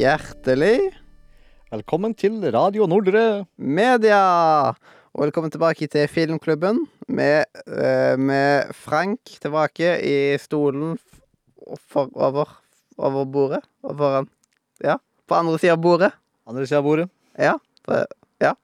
Hjertelig 0.00 0.94
Velkommen 1.70 2.14
til 2.16 2.38
Radio 2.54 2.86
Nordre. 2.88 3.44
media! 3.58 4.72
Og 5.12 5.26
velkommen 5.26 5.50
tilbake 5.52 5.88
til 5.92 6.06
Filmklubben 6.08 6.86
med, 7.08 7.44
eh, 7.68 8.16
med 8.16 8.70
Frank 8.72 9.18
tilbake 9.42 9.90
i 10.00 10.38
stolen 10.40 10.96
for, 11.90 12.08
over, 12.14 12.48
over 12.96 13.24
bordet. 13.26 13.60
Og 13.84 13.98
foran 13.98 14.28
Ja, 14.82 14.96
på 15.28 15.34
andre 15.36 15.58
sida 15.58 15.72
av 15.76 15.82
bordet. 15.82 16.12
Andre 16.48 16.64
sida 16.66 16.78
av 16.78 16.84
bordet. 16.84 17.10
Ja. 17.38 17.58
For, 17.84 18.06
ja. 18.40 18.54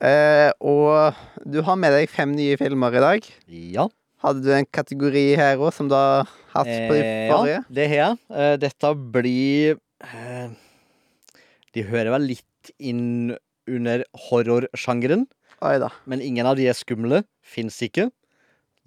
Eh, 0.00 0.52
og 0.62 1.14
du 1.44 1.60
har 1.62 1.76
med 1.76 1.92
deg 1.92 2.08
fem 2.08 2.32
nye 2.32 2.56
filmer 2.56 2.94
i 2.96 3.00
dag. 3.04 3.28
Ja. 3.46 3.88
Hadde 4.24 4.42
du 4.42 4.50
en 4.56 4.64
kategori 4.72 5.36
her 5.36 5.58
òg, 5.58 5.72
som 5.74 5.88
du 5.88 5.94
har 5.94 6.24
hatt 6.54 6.64
på 6.88 6.94
de 6.96 7.04
Eh, 7.04 7.28
forrige? 7.30 7.60
ja, 7.60 7.62
det 7.70 7.88
har 7.90 7.96
jeg. 7.96 8.18
Eh, 8.30 8.56
dette 8.56 8.94
blir 9.12 9.78
De 10.00 11.82
hører 11.86 12.10
vel 12.14 12.24
litt 12.32 12.70
inn 12.82 13.34
under 13.70 14.02
horrorsjangeren, 14.28 15.26
Oi 15.62 15.76
da. 15.82 15.90
men 16.08 16.22
ingen 16.24 16.46
av 16.48 16.56
de 16.58 16.64
er 16.70 16.74
skumle. 16.78 17.18
Fins 17.44 17.76
ikke. 17.84 18.06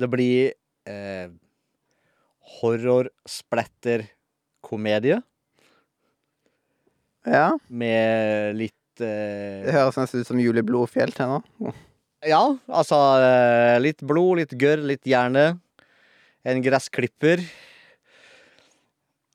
Det 0.01 0.07
blir 0.09 0.53
eh, 0.89 1.27
horror-splatter-komedie 2.59 5.19
Ja. 7.29 7.51
med 7.69 8.55
litt 8.59 8.73
Det 8.99 9.09
eh, 9.69 9.73
høres 9.73 9.95
nesten 9.97 10.19
ut 10.21 10.27
som 10.27 10.39
Julie 10.41 10.63
Blodfjell 10.65 11.11
til 11.15 11.25
nå. 11.31 11.39
Ja, 12.27 12.41
altså 12.69 12.97
eh, 13.23 13.79
litt 13.81 14.01
blod, 14.05 14.37
litt 14.41 14.53
gørr, 14.59 14.81
litt 14.85 15.05
hjerne. 15.07 15.59
En 16.45 16.61
gressklipper. 16.63 17.39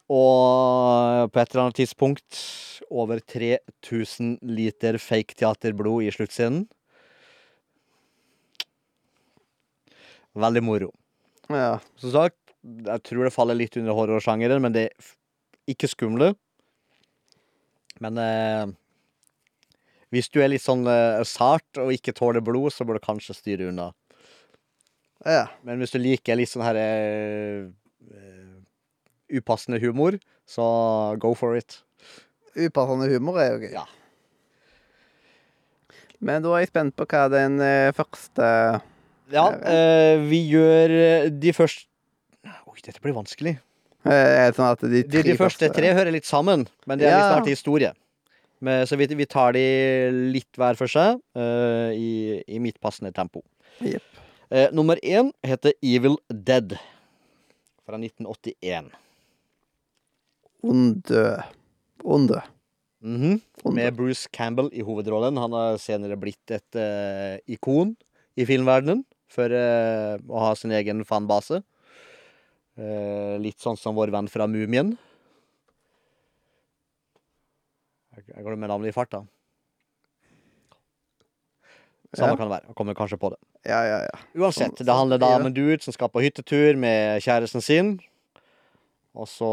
Og 0.08 1.28
på 1.28 1.40
et 1.40 1.52
eller 1.52 1.66
annet 1.66 1.78
tidspunkt 1.82 2.40
over 2.88 3.20
3000 3.20 4.38
liter 4.48 4.96
fake 5.02 5.36
teaterblod 5.36 6.06
i 6.06 6.12
sluttscenen. 6.14 6.64
Veldig 10.38 10.62
moro. 10.64 10.92
Ja. 11.52 11.78
Som 12.00 12.12
sagt, 12.14 12.38
jeg 12.62 13.04
tror 13.04 13.26
det 13.26 13.34
faller 13.34 13.58
litt 13.58 13.76
under 13.80 13.96
horrorsjangeren, 13.96 14.62
men 14.64 14.74
det 14.74 14.88
er 14.88 15.14
ikke 15.72 15.90
skumle. 15.90 16.32
Men 18.02 18.20
eh, 18.22 18.74
hvis 20.14 20.30
du 20.32 20.40
er 20.40 20.52
litt 20.52 20.64
sånn 20.64 20.86
eh, 20.88 21.20
sart 21.28 21.80
og 21.80 21.92
ikke 21.92 22.14
tåler 22.16 22.44
blod, 22.44 22.70
så 22.72 22.86
bør 22.86 22.98
du 22.98 23.04
kanskje 23.04 23.36
styre 23.36 23.70
unna. 23.72 23.90
ja. 25.26 25.48
Men 25.66 25.82
hvis 25.82 25.92
du 25.92 25.98
liker 26.00 26.38
litt 26.38 26.52
sånn 26.52 26.64
her 26.64 26.78
eh, 26.80 27.66
eh, 28.14 28.37
upassende 29.32 29.80
humor, 29.82 30.18
så 30.48 30.64
go 31.20 31.34
for 31.38 31.58
it. 31.58 31.80
Upassende 32.56 33.08
humor 33.12 33.40
er 33.42 33.54
jo 33.54 33.62
gøy. 33.64 33.72
Ja. 33.76 33.84
Men 36.18 36.42
da 36.42 36.54
er 36.56 36.64
jeg 36.64 36.72
spent 36.72 36.96
på 36.98 37.06
hva 37.06 37.28
den 37.30 37.60
eh, 37.62 37.92
første 37.94 38.46
Ja, 39.30 39.44
eh, 39.54 40.18
vi 40.26 40.40
gjør 40.50 40.94
eh, 40.96 41.28
de 41.30 41.52
første 41.54 41.86
Oi, 42.66 42.80
dette 42.82 42.98
blir 43.04 43.14
vanskelig. 43.14 43.54
eh, 44.08 44.48
det 44.48 44.56
sånn 44.56 44.72
at 44.72 44.82
de 44.82 45.04
De, 45.06 45.22
de 45.22 45.36
første 45.38 45.68
tre 45.74 45.92
hører 45.94 46.10
litt 46.14 46.26
sammen, 46.26 46.66
men 46.86 46.98
det 46.98 47.06
er 47.06 47.18
litt 47.18 47.30
snart 47.30 47.50
historie. 47.50 47.92
Men, 48.64 48.82
så 48.90 48.98
vi, 48.98 49.06
vi 49.14 49.26
tar 49.30 49.54
de 49.54 49.64
litt 50.34 50.58
hver 50.58 50.78
for 50.78 50.90
seg, 50.90 51.20
uh, 51.38 51.90
i, 51.94 52.40
i 52.42 52.58
mitt 52.62 52.80
passende 52.82 53.12
tempo. 53.14 53.44
Yep. 53.78 54.18
Eh, 54.50 54.68
nummer 54.72 54.98
én 55.04 55.28
heter 55.44 55.72
Evil 55.84 56.16
Dead 56.32 56.72
fra 57.86 57.98
1981. 58.00 58.90
Onde. 60.62 61.44
Onde. 62.04 62.42
Mhm. 63.00 63.40
Onde. 63.64 63.74
Med 63.76 63.94
Bruce 63.96 64.28
Campbell 64.32 64.70
i 64.74 64.82
hovedrollen. 64.82 65.36
Han 65.38 65.52
har 65.54 65.78
senere 65.78 66.16
blitt 66.18 66.50
et 66.50 66.78
uh, 66.78 67.38
ikon 67.46 67.94
i 68.38 68.46
filmverdenen 68.48 69.04
for 69.30 69.52
uh, 69.54 70.16
å 70.28 70.42
ha 70.48 70.54
sin 70.58 70.72
egen 70.74 71.04
fanbase. 71.06 71.60
Uh, 72.78 73.36
litt 73.42 73.58
sånn 73.62 73.78
som 73.78 73.94
vår 73.98 74.10
venn 74.14 74.30
fra 74.30 74.46
Mumien. 74.50 74.96
Jeg 78.18 78.42
glemmer 78.44 78.68
navnet 78.70 78.90
i 78.90 78.94
farta. 78.96 79.22
Samme 82.16 82.32
Ja. 82.32 82.36
kan 82.36 82.48
det 82.48 82.54
være. 82.56 82.66
Jeg 82.70 82.74
kommer 82.74 82.94
kanskje 82.96 83.18
på 83.20 83.30
det. 83.30 83.38
Ja, 83.68 83.82
ja, 83.84 83.98
ja. 84.08 84.18
Uansett, 84.34 84.74
Sånn- 84.78 84.86
det 84.86 84.94
handler 84.96 85.18
da 85.18 85.26
sånn 85.28 85.40
om 85.40 85.46
en 85.46 85.52
dude 85.54 85.82
som 85.82 85.92
skal 85.92 86.08
på 86.08 86.22
hyttetur 86.24 86.76
med 86.76 87.20
kjæresten 87.22 87.62
sin. 87.62 88.00
Og 89.16 89.28
så 89.30 89.50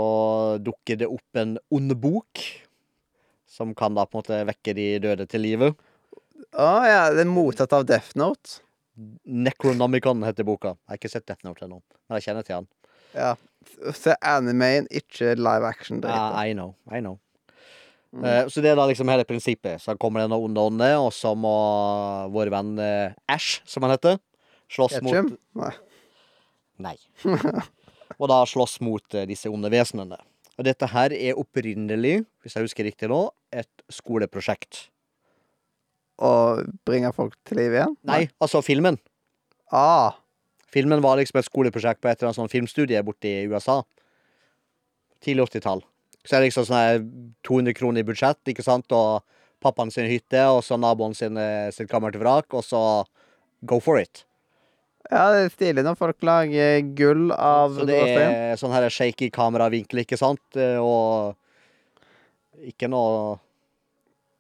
dukker 0.64 1.00
det 1.00 1.10
opp 1.10 1.40
en 1.40 1.58
ond 1.74 1.96
bok. 2.02 2.44
Som 3.50 3.72
kan 3.78 3.96
da 3.96 4.04
på 4.08 4.18
en 4.18 4.24
måte 4.24 4.42
vekke 4.50 4.76
de 4.76 4.88
døde 5.04 5.28
til 5.32 5.46
live. 5.46 5.72
Å 6.56 6.70
ja, 6.88 7.02
er 7.12 7.28
mottatt 7.30 7.74
av 7.76 7.86
Death 7.88 8.16
Note. 8.20 8.60
Necronomicon 9.26 10.24
heter 10.28 10.48
boka. 10.48 10.76
Jeg 10.76 10.92
har 10.92 11.00
ikke 11.00 11.12
sett 11.12 11.28
Death 11.28 11.46
Note 11.48 11.66
ennå, 11.68 11.82
men 12.08 12.20
jeg 12.20 12.30
kjenner 12.30 12.48
til 12.48 12.60
han. 12.60 12.68
Ja. 13.16 13.34
Se 13.96 14.16
animeen, 14.24 14.88
ikke 14.94 15.36
live 15.40 15.68
action. 15.68 16.02
Det 16.04 16.12
Ja, 16.12 16.30
I 16.44 16.54
know, 16.56 16.76
I 16.92 17.02
know. 17.04 17.20
Eh, 18.24 18.46
så 18.48 18.64
det 18.64 18.72
er 18.72 18.78
da 18.80 18.86
liksom 18.88 19.10
hele 19.12 19.26
prinsippet. 19.28 19.82
Så 19.84 19.98
kommer 20.00 20.24
det 20.24 20.32
noen 20.32 20.52
onde 20.52 20.64
ånder, 20.70 20.96
og 21.04 21.12
så 21.16 21.34
må 21.36 21.56
vår 22.32 22.52
venn 22.54 22.76
eh, 22.80 23.16
Ash, 23.32 23.60
som 23.68 23.84
han 23.84 23.96
heter, 23.96 24.20
slåss 24.72 25.02
mot 25.04 25.36
Nei. 25.60 25.74
Nei. 26.86 26.96
Og 28.18 28.28
da 28.32 28.42
slåss 28.48 28.80
mot 28.86 29.18
eh, 29.18 29.28
disse 29.30 29.52
onde 29.52 29.72
vesenene. 29.74 30.20
Og 30.56 30.68
dette 30.68 30.88
her 30.88 31.14
er 31.16 31.40
opprinnelig, 31.40 32.22
hvis 32.44 32.56
jeg 32.56 32.68
husker 32.68 32.88
riktig 32.88 33.10
nå, 33.12 33.26
et 33.52 33.84
skoleprosjekt. 33.92 34.86
Og 36.24 36.64
bringe 36.88 37.12
folk 37.16 37.36
til 37.48 37.60
liv 37.60 37.76
igjen? 37.76 37.98
Nei, 38.08 38.22
altså 38.40 38.62
filmen. 38.64 39.02
Ah, 39.74 40.16
Filmen 40.76 41.00
var 41.00 41.16
liksom 41.16 41.40
et 41.40 41.48
skoleprosjekt 41.48 42.02
på 42.04 42.10
et 42.10 42.20
eller 42.20 42.34
annet 42.34 42.42
sånn 42.42 42.52
filmstudie 42.52 43.00
borte 43.08 43.30
i 43.30 43.46
USA. 43.48 43.78
Tidlig 45.24 45.46
80-tall. 45.48 45.86
Så 46.26 46.36
er 46.36 46.42
det 46.42 46.50
liksom 46.50 46.66
sånn 46.68 46.82
her 46.82 46.98
200 47.48 47.78
kroner 47.78 48.04
i 48.04 48.08
budsjett, 48.08 48.42
ikke 48.52 48.66
sant, 48.66 48.92
og 48.92 49.24
pappaen 49.64 49.94
sin 49.94 50.10
hytte, 50.10 50.42
og 50.52 50.60
så 50.68 50.76
naboen 50.76 51.16
sin, 51.16 51.40
sitt 51.40 51.78
sitt 51.86 51.92
gammelt 51.92 52.18
vrak, 52.20 52.52
og 52.52 52.66
så 52.66 52.82
go 53.64 53.80
for 53.80 54.02
it. 54.02 54.26
Ja, 55.12 55.24
det 55.34 55.40
er 55.44 55.54
stilig 55.54 55.86
når 55.86 55.98
folk 56.00 56.26
lager 56.26 56.80
gull 56.98 57.30
av 57.36 57.76
Så 57.78 57.88
det 57.90 57.98
er 58.02 58.60
sånn 58.60 58.74
her 58.74 58.88
shaky 58.90 59.30
kameravinkel, 59.34 60.02
ikke 60.02 60.18
sant, 60.20 60.44
eh, 60.58 60.80
og 60.82 61.36
ikke 62.66 62.90
noe 62.92 63.36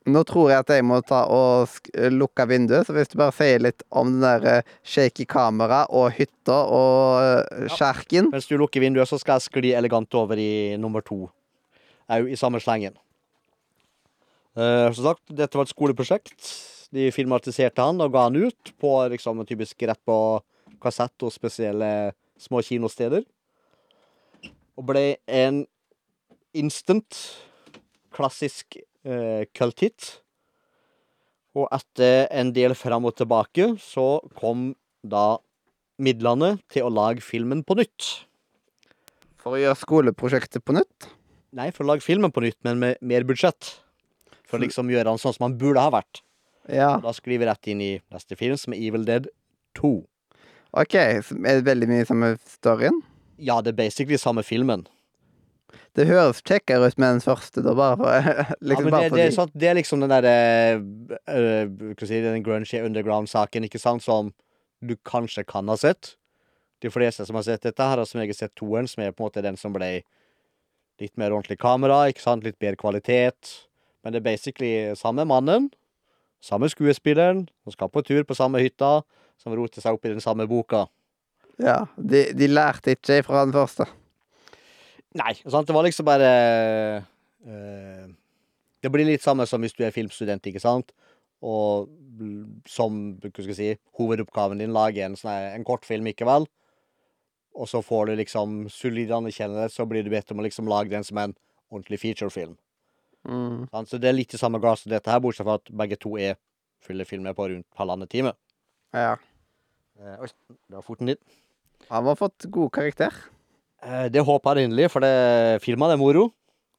Nå 0.05 0.21
tror 0.29 0.51
jeg 0.51 0.61
at 0.61 0.69
jeg 0.69 0.85
må 0.85 0.99
ta 1.01 1.23
og 1.33 1.87
lukke 2.13 2.45
vinduet, 2.45 2.85
så 2.85 2.93
hvis 2.93 3.09
du 3.09 3.15
bare 3.17 3.33
sier 3.33 3.63
litt 3.65 3.81
om 3.89 4.11
den 4.13 4.21
der 4.21 4.43
eh, 4.51 4.75
shaky 4.85 5.25
kamera 5.25 5.87
og 5.89 6.11
hytta 6.13 6.59
og 6.69 7.71
kjerken 7.73 8.27
ja. 8.27 8.33
Mens 8.35 8.45
du 8.45 8.53
lukker 8.61 8.85
vinduet, 8.85 9.09
så 9.09 9.17
skal 9.17 9.39
jeg 9.39 9.47
skli 9.47 9.73
elegant 9.73 10.13
over 10.13 10.37
i 10.37 10.77
nummer 10.77 11.01
to. 11.01 11.23
Au, 12.05 12.21
i 12.29 12.37
samme 12.37 12.61
slengen. 12.61 12.93
Uh, 14.55 14.93
som 14.93 15.09
sagt, 15.09 15.23
dette 15.33 15.57
var 15.57 15.65
et 15.65 15.73
skoleprosjekt. 15.73 16.37
De 16.93 17.09
filmatiserte 17.11 17.81
han 17.81 17.97
og 17.99 18.13
ga 18.13 18.27
han 18.29 18.37
ut 18.37 18.75
på 18.79 18.91
liksom 19.11 19.41
typisk 19.49 19.87
rett 19.89 19.99
på 20.05 20.19
kassett 20.81 21.25
og 21.25 21.33
spesielle 21.33 21.89
små 22.41 22.61
kinosteder. 22.65 23.23
Og 24.75 24.87
ble 24.89 25.17
en 25.31 25.63
instant 26.55 27.19
klassisk 28.15 28.77
eh, 29.07 29.45
cult 29.55 29.83
hit. 29.83 30.11
Og 31.55 31.69
etter 31.75 32.25
en 32.35 32.51
del 32.55 32.75
fram 32.75 33.07
og 33.07 33.15
tilbake 33.15 33.73
så 33.79 34.19
kom 34.35 34.73
da 35.05 35.37
midlene 36.01 36.57
til 36.71 36.87
å 36.87 36.91
lage 36.91 37.23
filmen 37.23 37.63
på 37.63 37.77
nytt. 37.79 38.25
for 39.39 39.53
å 39.53 39.59
gjøre 39.61 39.77
skoleprosjektet 39.77 40.63
på 40.65 40.73
nytt. 40.73 41.05
Nei, 41.53 41.69
for 41.69 41.85
å 41.85 41.91
lage 41.93 42.01
filmen 42.01 42.31
på 42.33 42.41
nytt, 42.41 42.57
men 42.65 42.79
med 42.81 42.97
mer 42.99 43.21
budsjett. 43.23 43.75
For 44.49 44.57
å 44.57 44.63
liksom 44.63 44.89
gjøre 44.89 45.05
den 45.11 45.21
sånn 45.21 45.35
som 45.35 45.45
den 45.45 45.59
burde 45.61 45.83
ha 45.85 45.91
vært. 45.93 46.23
Ja, 46.67 46.97
Da 46.97 47.13
skulle 47.13 47.37
vi 47.37 47.45
rett 47.45 47.67
inn 47.69 47.81
i 47.81 48.01
neste 48.11 48.35
film, 48.35 48.57
som 48.57 48.73
er 48.73 48.81
Evil 48.81 49.05
Dead 49.05 49.29
2. 49.77 50.01
OK. 50.75 50.95
Er 50.95 51.23
det 51.23 51.65
veldig 51.65 51.87
mye 51.89 52.07
samme 52.07 52.35
storyen? 52.57 52.99
Ja, 53.39 53.61
det 53.63 53.73
er 53.73 53.79
basically 53.79 54.19
samme 54.19 54.43
filmen. 54.43 54.85
Det 55.95 56.07
høres 56.09 56.41
kjekkere 56.43 56.89
ut 56.89 56.97
med 56.99 57.15
den 57.15 57.21
første, 57.23 57.61
da, 57.63 57.71
bare 57.75 57.95
for 57.99 58.11
Ja, 58.27 58.45
liksom 58.59 58.89
men 58.89 58.93
bare 58.95 59.07
det, 59.07 59.15
det, 59.15 59.27
er 59.29 59.35
sånn, 59.35 59.53
det 59.55 59.69
er 59.69 59.77
liksom 59.77 60.03
den 60.03 60.11
derre 60.11 60.33
Hva 61.31 62.07
si, 62.09 62.19
Den 62.23 62.43
grungy 62.43 62.81
underground-saken, 62.83 63.67
ikke 63.67 63.79
sant, 63.79 64.03
som 64.03 64.33
du 64.83 64.97
kanskje 65.07 65.45
kan 65.47 65.71
ha 65.71 65.77
sett. 65.79 66.17
De 66.83 66.91
fleste 66.91 67.23
som 67.25 67.39
har 67.39 67.45
sett 67.47 67.63
dette, 67.63 67.87
har 67.87 68.03
som 68.05 68.19
har 68.19 68.33
sett 68.35 68.53
toeren, 68.59 68.89
som 68.91 69.05
er 69.05 69.15
på 69.15 69.23
en 69.23 69.29
måte 69.29 69.43
den 69.45 69.55
som 69.57 69.73
ble 69.73 70.03
litt 71.01 71.15
mer 71.19 71.31
ordentlig 71.31 71.57
kamera, 71.63 72.05
ikke 72.11 72.23
sant, 72.23 72.43
litt 72.43 72.59
bedre 72.59 72.79
kvalitet. 72.79 73.55
Men 74.03 74.13
det 74.13 74.19
er 74.19 74.27
basically 74.27 74.73
samme 74.99 75.25
mannen, 75.27 75.71
samme 76.43 76.67
skuespilleren, 76.69 77.47
som 77.63 77.73
skal 77.73 77.89
på 77.91 78.03
tur 78.05 78.27
på 78.27 78.37
samme 78.37 78.61
hytta, 78.61 78.99
som 79.41 79.55
roter 79.55 79.83
seg 79.83 79.97
opp 79.97 80.05
i 80.07 80.13
den 80.13 80.23
samme 80.23 80.47
boka. 80.49 80.85
Ja, 81.61 81.85
de, 81.95 82.27
de 82.35 82.49
lærte 82.51 82.95
ikke 82.95 83.21
fra 83.27 83.45
den 83.45 83.55
første. 83.55 83.87
Nei, 85.15 85.31
sant? 85.45 85.67
det 85.67 85.75
var 85.75 85.85
liksom 85.87 86.07
bare 86.07 86.29
eh, 87.47 88.07
Det 88.83 88.91
blir 88.91 89.07
litt 89.07 89.23
samme 89.23 89.45
som 89.47 89.63
hvis 89.63 89.75
du 89.77 89.85
er 89.85 89.95
filmstudent, 89.95 90.49
ikke 90.49 90.63
sant? 90.63 90.91
Og 91.45 91.87
som 92.67 93.15
hva 93.21 93.31
skal 93.31 93.51
jeg 93.53 93.59
si, 93.59 93.71
hovedoppgaven 93.99 94.59
din 94.59 94.75
lager 94.75 95.07
en, 95.07 95.17
sånne, 95.19 95.53
en 95.55 95.65
kortfilm, 95.67 96.07
ikke 96.11 96.27
vel? 96.27 96.47
Og 97.55 97.69
så 97.71 97.79
får 97.85 98.09
du 98.09 98.19
liksom 98.19 98.65
solid 98.71 99.13
anerkjennelse, 99.15 99.77
så 99.77 99.87
blir 99.87 100.03
du 100.03 100.11
bedt 100.11 100.31
om 100.33 100.41
å 100.41 100.45
liksom 100.45 100.67
lage 100.67 100.91
den 100.91 101.07
som 101.07 101.21
en 101.21 101.35
ordentlig 101.71 102.01
featurefilm. 102.01 102.57
Mm. 103.25 103.65
Så 103.87 103.97
det 103.97 104.09
er 104.09 104.17
litt 104.17 104.35
i 104.35 104.39
samme 104.39 104.59
som 104.61 104.91
dette 104.91 105.11
her, 105.11 105.21
bortsett 105.23 105.47
fra 105.47 105.57
at 105.57 105.71
begge 105.71 105.97
to 105.97 106.17
er 106.19 106.35
fulle 106.83 107.07
filmer 107.07 107.33
på 107.33 107.47
rundt 107.49 107.67
halvannen 107.79 108.11
time. 108.11 108.35
Ja. 108.95 109.15
Eh, 109.99 110.17
oi, 110.23 110.29
det 110.49 110.77
var 110.77 110.85
foten 110.85 111.11
din. 111.11 111.19
Han 111.91 112.07
har 112.07 112.17
fått 112.19 112.47
god 112.51 112.71
karakter. 112.75 113.13
Eh, 113.83 114.07
det 114.11 114.23
håper 114.25 114.57
jeg 114.61 114.69
inderlig, 114.69 114.89
for 114.93 115.03
det 115.03 115.61
filmen 115.63 115.91
er 115.93 115.99
moro. 115.99 116.29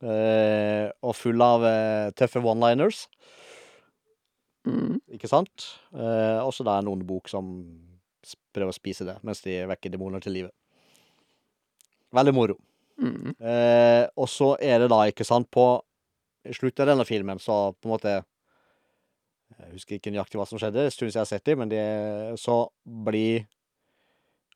Eh, 0.02 0.88
og 1.04 1.14
full 1.16 1.40
av 1.44 1.64
eh, 1.64 2.10
tøffe 2.18 2.42
one-liners, 2.44 3.06
Mm. 4.66 4.96
ikke 5.14 5.28
sant? 5.30 5.62
Eh, 5.94 6.40
også 6.42 6.64
da 6.66 6.72
en 6.80 6.88
ond 6.90 7.04
bok 7.06 7.28
som 7.30 7.46
prøver 8.50 8.72
å 8.72 8.74
spise 8.74 9.04
det, 9.06 9.14
mens 9.22 9.38
de 9.44 9.60
vekker 9.70 9.92
demoner 9.94 10.18
til 10.24 10.34
live. 10.34 10.48
Veldig 12.10 12.32
moro. 12.34 12.56
Mm. 12.98 13.36
Eh, 13.38 14.08
og 14.18 14.26
så 14.26 14.56
er 14.58 14.80
det 14.82 14.88
da, 14.90 15.04
ikke 15.06 15.22
sant, 15.28 15.46
på 15.54 15.68
slutten 16.50 16.82
av 16.82 16.90
denne 16.90 17.06
filmen, 17.06 17.38
så 17.38 17.76
på 17.78 17.86
en 17.86 17.94
måte 17.94 18.16
Jeg 19.54 19.72
husker 19.76 19.98
ikke 19.98 20.12
nøyaktig 20.12 20.40
hva 20.40 20.46
som 20.48 20.60
skjedde, 20.60 20.78
det 20.78 20.86
er 20.86 20.90
en 20.90 20.94
stund 20.94 21.10
siden 21.10 21.20
jeg 21.20 21.24
har 21.24 21.30
sett 21.30 21.46
det, 21.46 21.54
men 21.58 21.70
det, 21.70 21.82
så 22.42 22.56
blir 23.06 23.46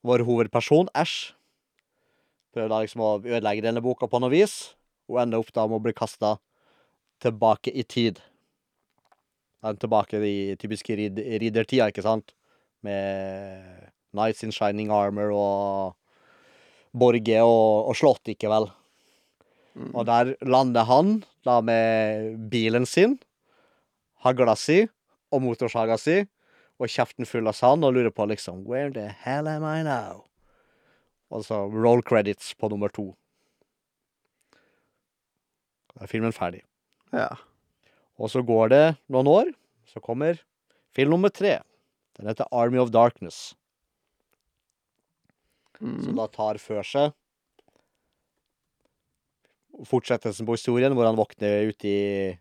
vår 0.07 0.25
hovedperson, 0.27 0.91
Ash, 0.99 1.33
prøver 2.55 2.73
da 2.73 2.81
liksom 2.83 3.05
å 3.05 3.13
ødelegge 3.21 3.65
denne 3.65 3.83
boka 3.85 4.09
på 4.11 4.21
noe 4.23 4.33
vis, 4.33 4.75
og 5.11 5.21
ender 5.23 5.43
opp 5.43 5.53
da 5.55 5.67
med 5.69 5.79
å 5.79 5.85
bli 5.85 5.95
kasta 5.97 6.35
tilbake 7.23 7.73
i 7.75 7.85
tid. 7.85 8.21
Ja, 9.61 9.75
Tilbake 9.77 10.21
i 10.25 10.57
typiske 10.57 10.97
rid 10.97 11.19
riddertida, 11.21 11.91
ikke 11.91 12.05
sant? 12.05 12.33
Med 12.87 13.91
Knights 14.15 14.45
in 14.47 14.55
Shining 14.57 14.89
Armor 14.95 15.35
og 15.37 15.97
borge 16.97 17.43
og, 17.45 17.91
og 17.91 17.99
slott, 17.99 18.31
ikke 18.33 18.49
vel. 18.51 18.71
Mm. 19.77 19.91
Og 19.93 20.07
der 20.09 20.33
lander 20.49 20.89
han 20.89 21.19
da 21.47 21.61
med 21.65 22.39
bilen 22.53 22.89
sin, 22.89 23.19
hagla 24.25 24.57
si 24.59 24.83
og 25.31 25.43
motorsaga 25.45 25.97
si, 26.01 26.25
og 26.81 26.89
kjeften 26.89 27.29
full 27.29 27.47
av 27.51 27.55
sand, 27.55 27.85
og 27.85 27.93
lurer 27.95 28.11
på 28.15 28.27
liksom 28.31 28.65
Where 28.67 28.91
the 28.93 29.09
hell 29.25 29.49
am 29.49 29.65
I 29.65 29.83
now? 29.87 30.25
Og 31.31 31.45
så 31.47 31.61
roll 31.71 32.03
credits 32.03 32.55
på 32.59 32.71
nummer 32.73 32.89
to. 32.91 33.13
Da 35.95 36.05
er 36.07 36.11
filmen 36.11 36.33
ferdig. 36.35 36.63
Ja. 37.15 37.29
Og 38.19 38.31
så 38.33 38.43
går 38.47 38.73
det 38.73 38.85
noen 39.13 39.29
år, 39.31 39.53
så 39.87 40.01
kommer 40.03 40.41
film 40.97 41.15
nummer 41.15 41.31
tre. 41.33 41.59
Den 42.19 42.27
heter 42.31 42.49
Army 42.53 42.79
of 42.83 42.91
Darkness. 42.91 43.55
som 45.81 46.11
Mm. 46.13 46.17
da 46.17 46.27
tar 46.29 46.59
for 46.61 46.83
seg 46.85 47.15
fortsettelsen 49.89 50.45
på 50.45 50.53
historien, 50.59 50.93
hvor 50.93 51.07
han 51.09 51.17
våkner 51.17 51.71
ute 51.71 51.89
i 51.89 52.39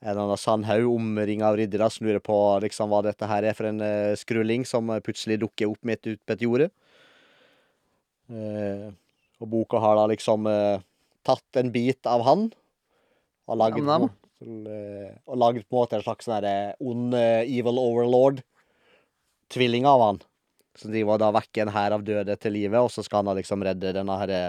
en 0.00 0.10
eller 0.12 0.22
annen 0.28 0.38
sandhaug 0.38 0.86
omringa 0.92 1.48
av 1.48 1.56
riddere 1.58 1.88
som 1.90 2.06
lurer 2.06 2.20
på 2.22 2.36
liksom 2.62 2.90
hva 2.92 3.00
dette 3.02 3.26
her 3.26 3.42
er 3.50 3.54
for 3.58 3.66
en 3.70 3.80
uh, 3.82 4.14
skrulling 4.18 4.66
som 4.68 4.92
plutselig 5.02 5.40
dukker 5.42 5.66
opp 5.72 5.82
midt 5.88 6.06
ute 6.06 6.22
på 6.22 6.32
et 6.36 6.44
jorde. 6.46 6.68
Eh, 8.28 8.90
og 9.40 9.46
boka 9.48 9.78
har 9.80 9.96
da 9.96 10.04
liksom 10.10 10.46
eh, 10.50 10.80
tatt 11.24 11.56
en 11.56 11.70
bit 11.72 12.06
av 12.10 12.20
han 12.26 12.50
og 13.48 13.56
Nam-nam. 13.56 14.08
på- 14.08 14.14
eh, 14.68 15.14
og 15.24 15.36
laget 15.40 15.64
på 15.64 15.72
en 15.76 15.80
måte 15.80 15.96
en 15.96 16.02
slags 16.04 16.24
sånn 16.28 16.36
derre 16.36 16.74
ond 16.84 17.14
eh, 17.16 17.48
evil 17.48 17.80
overlord-tvilling 17.80 19.88
av 19.88 20.00
han. 20.04 20.18
Som 20.76 20.92
driver 20.92 21.18
da 21.18 21.32
vekker 21.34 21.62
en 21.64 21.72
hær 21.74 21.92
av 21.96 22.04
døde 22.04 22.36
til 22.38 22.52
livet, 22.52 22.78
og 22.78 22.90
så 22.92 23.02
skal 23.02 23.16
han 23.22 23.30
da 23.32 23.38
liksom 23.40 23.64
redde 23.64 23.94
denne 23.96 24.18
herre 24.20 24.42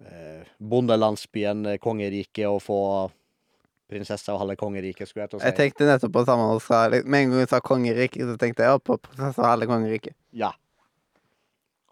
eh, 0.00 0.42
bondelandsbyen, 0.58 1.66
eh, 1.74 1.78
kongeriket, 1.78 2.48
og 2.48 2.62
få 2.64 2.80
prinsesse 3.90 4.34
og 4.34 4.40
halve 4.42 4.56
kongeriket, 4.58 5.08
skulle 5.08 5.24
jeg 5.26 5.32
til 5.32 5.38
å 5.38 5.42
si. 5.42 5.48
Jeg 5.48 5.58
tenkte 5.60 5.88
nettopp 5.88 6.14
på 6.14 6.22
det 6.22 6.30
samme 6.30 6.46
også. 6.56 6.80
Med 7.04 7.18
en 7.20 7.32
gang 7.32 7.46
du 7.46 7.52
sa 7.52 7.60
kongeriket, 7.62 8.24
så 8.26 8.36
tenkte 8.40 8.66
jeg 8.66 8.82
på 8.82 8.98
prinsesse 9.02 9.42
og 9.42 9.48
halve 9.48 9.68
kongeriket. 9.70 10.16
Ja. 10.34 10.52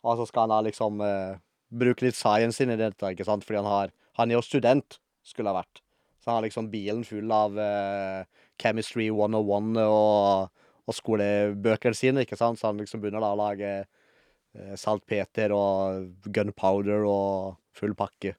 Og 0.05 0.19
så 0.20 0.29
skal 0.29 0.46
han 0.46 0.55
da 0.55 0.61
liksom 0.67 1.00
uh, 1.05 1.38
bruke 1.75 2.06
litt 2.06 2.19
science 2.19 2.62
inn 2.62 2.75
i 2.75 2.81
dette, 2.81 3.14
ikke 3.14 3.26
sant? 3.26 3.46
Fordi 3.46 3.62
han 3.62 3.70
har 3.70 3.94
Han 4.14 4.31
er 4.31 4.37
jo 4.37 4.44
student, 4.46 5.00
skulle 5.26 5.50
ha 5.50 5.56
vært. 5.58 5.81
Så 6.23 6.31
han 6.31 6.37
har 6.37 6.44
liksom 6.44 6.69
bilen 6.70 7.02
full 7.02 7.32
av 7.35 7.56
uh, 7.58 8.23
Chemistry 8.62 9.08
101 9.11 9.81
og, 9.82 10.52
og 10.87 10.94
skolebøkene 10.94 11.99
sine, 11.99 12.23
ikke 12.23 12.38
sant? 12.38 12.61
Så 12.61 12.69
han 12.69 12.79
liksom 12.79 13.02
begynner 13.02 13.25
da 13.25 13.32
å 13.35 13.41
lage 13.41 13.73
uh, 13.82 14.75
saltpeter 14.79 15.50
og 15.56 16.31
gunpowder 16.31 17.02
og 17.11 17.58
full 17.75 17.96
pakke. 17.99 18.37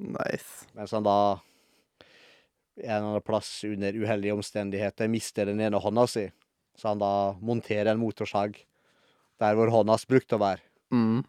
Nice. 0.00 0.64
Mens 0.72 0.96
han 0.96 1.04
da 1.04 1.18
en 2.76 2.88
eller 2.88 3.08
annen 3.08 3.24
plass 3.26 3.64
under 3.64 3.96
uheldige 3.96 4.34
omstendigheter 4.36 5.08
mister 5.08 5.48
den 5.48 5.60
ene 5.60 5.80
hånda 5.80 6.06
si. 6.08 6.28
Så 6.78 6.88
han 6.88 7.02
da 7.02 7.34
monterer 7.40 7.92
en 7.92 8.00
motorsag 8.00 8.56
der 9.42 9.58
hvor 9.58 9.72
hånda 9.72 9.96
hans 9.96 10.08
brukte 10.08 10.38
å 10.38 10.42
være. 10.42 10.62
Mm. 10.94 11.22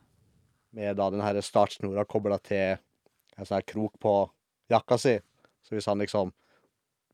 Med 0.74 0.98
da 0.98 1.10
den 1.14 1.24
her 1.24 1.40
startsnora 1.44 2.06
kobla 2.10 2.40
til 2.44 2.78
en 2.78 3.46
sånn 3.46 3.58
her 3.58 3.68
krok 3.68 3.98
på 4.02 4.14
jakka 4.72 4.98
si. 5.02 5.18
Så 5.64 5.76
hvis 5.76 5.88
han 5.90 6.02
liksom 6.02 6.32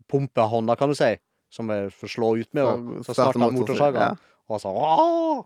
pumper 0.10 0.50
hånda, 0.50 0.76
kan 0.78 0.90
du 0.90 0.98
si, 0.98 1.12
som 1.54 1.70
er 1.74 1.90
for 1.94 2.10
å 2.10 2.14
slå 2.14 2.30
ut 2.42 2.54
med, 2.58 2.66
og, 2.66 3.04
så 3.06 3.14
starter 3.14 3.42
han 3.44 3.56
motorsaga. 3.56 4.10
Ja. 4.10 4.36
Og 4.50 4.62
så 4.62 4.74
«Åh!» 4.74 5.46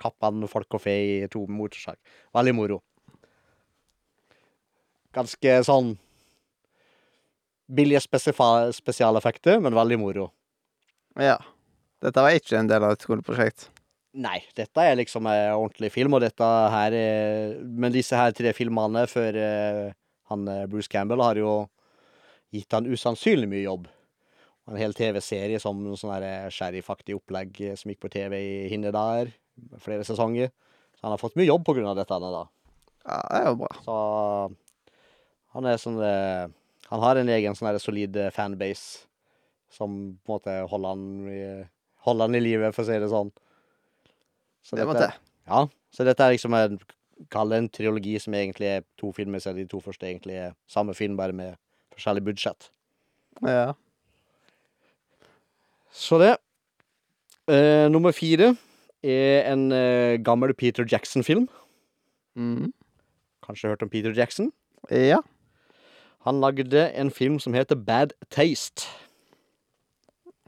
kapper 0.00 0.32
han 0.32 0.48
folk 0.50 0.76
og 0.76 0.82
fe 0.82 0.94
i 0.96 1.28
to 1.32 1.44
motorsag. 1.48 1.96
Veldig 2.34 2.54
moro. 2.56 2.80
Ganske 5.16 5.54
sånn 5.64 5.94
billige 7.66 8.02
spesialeffekter, 8.04 9.60
men 9.60 9.76
veldig 9.76 10.00
moro. 10.00 10.30
ja. 11.18 11.38
Dette 12.04 12.20
var 12.20 12.34
ikke 12.36 12.58
en 12.58 12.68
del 12.68 12.84
av 12.84 12.92
et 12.92 13.02
skoleprosjekt. 13.02 13.70
Nei, 14.20 14.36
dette 14.54 14.82
er 14.84 14.98
liksom 14.98 15.26
en 15.28 15.54
ordentlig 15.56 15.88
film, 15.94 16.14
og 16.16 16.20
dette 16.22 16.44
her 16.44 16.94
er 16.96 17.54
Men 17.64 17.92
disse 17.92 18.16
her 18.16 18.34
tre 18.36 18.52
filmene 18.56 19.06
før 19.08 19.38
eh, 19.40 19.94
han 20.30 20.48
eh, 20.48 20.66
Bruce 20.70 20.92
Campbell 20.92 21.24
har 21.24 21.40
jo 21.40 21.54
gitt 22.54 22.76
han 22.76 22.88
usannsynlig 22.88 23.48
mye 23.50 23.64
jobb. 23.64 23.88
En 24.66 24.78
hel 24.80 24.94
TV-serie 24.96 25.60
som 25.62 25.82
sånn 25.98 26.14
her 26.14 26.26
eh, 26.26 26.52
sheriffaktig 26.52 27.16
opplegg 27.16 27.60
eh, 27.64 27.76
som 27.78 27.92
gikk 27.92 28.04
på 28.04 28.12
TV 28.12 28.38
i 28.38 28.54
hinne 28.72 28.92
der. 28.94 29.32
Flere 29.82 30.06
sesonger. 30.06 30.52
Så 30.96 31.06
han 31.06 31.16
har 31.16 31.22
fått 31.22 31.36
mye 31.40 31.48
jobb 31.48 31.64
på 31.66 31.76
grunn 31.76 31.90
av 31.90 31.98
dette. 31.98 32.20
da. 32.20 32.44
Ja, 33.06 33.18
det 33.30 33.42
er 33.42 33.50
jo 33.50 33.58
bra. 33.60 33.72
Så 33.84 33.98
han 35.56 35.68
er 35.70 35.80
sånn 35.80 36.00
eh, 36.04 36.46
Han 36.90 37.00
har 37.02 37.16
en 37.20 37.28
egen 37.28 37.54
sånn 37.58 37.68
her 37.72 37.78
solid 37.82 38.16
eh, 38.16 38.30
fanbase 38.34 39.06
som 39.76 40.18
på 40.24 40.32
en 40.32 40.38
måte 40.38 40.54
holder 40.70 40.92
han 40.94 41.06
i, 41.32 41.40
holder 42.06 42.28
han 42.28 42.38
i 42.38 42.40
live, 42.44 42.70
for 42.72 42.84
å 42.84 42.88
si 42.88 42.98
det 43.02 43.08
sånn. 43.10 43.32
Så 44.62 44.76
Det 44.78 44.86
må 44.86 44.94
dette- 44.94 45.10
til. 45.12 45.20
Ja, 45.46 45.64
så 45.94 46.04
dette 46.06 46.20
er 46.26 46.32
liksom 46.36 46.54
en 46.58 46.78
Kall 47.32 47.48
det 47.48 47.56
en 47.56 47.68
triologi 47.72 48.18
som 48.20 48.34
egentlig 48.36 48.66
er 48.68 48.82
to 49.00 49.08
filmer, 49.16 49.40
selv 49.40 49.56
de 49.56 49.64
to 49.64 49.78
første 49.80 50.04
egentlig 50.04 50.34
er 50.36 50.50
samme 50.68 50.92
film, 50.94 51.14
bare 51.16 51.32
med 51.32 51.54
forskjellig 51.94 52.22
budsjett. 52.26 52.66
Ja. 53.40 53.72
Så 55.96 56.18
det. 56.20 56.34
Eh, 57.48 57.88
nummer 57.88 58.12
fire 58.12 58.50
er 59.02 59.46
en 59.52 59.70
eh, 59.72 60.18
gammel 60.20 60.52
Peter 60.52 60.84
Jackson-film. 60.84 61.46
Mm. 62.36 62.72
Kanskje 63.46 63.70
hørt 63.72 63.82
om 63.86 63.88
Peter 63.88 64.12
Jackson? 64.12 64.52
Ja. 64.90 65.22
Han 66.26 66.40
lagde 66.42 66.88
en 66.98 67.10
film 67.14 67.38
som 67.38 67.54
heter 67.54 67.78
Bad 67.78 68.12
Taste. 68.34 68.82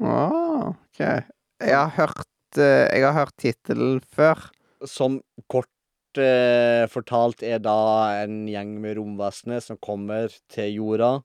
Ah, 0.03 0.75
OK. 0.75 0.99
Jeg 0.99 1.75
har 1.75 1.93
hørt 1.95 2.59
eh, 2.59 2.87
Jeg 2.91 3.05
har 3.07 3.15
hørt 3.15 3.37
tittelen 3.39 4.01
før. 4.03 4.49
Som 4.87 5.21
kort 5.51 5.71
eh, 6.19 6.85
fortalt 6.91 7.43
er 7.47 7.63
da 7.63 7.79
en 8.25 8.45
gjeng 8.51 8.77
med 8.83 8.99
romvesener 8.99 9.63
som 9.63 9.79
kommer 9.79 10.35
til 10.51 10.81
jorda 10.81 11.21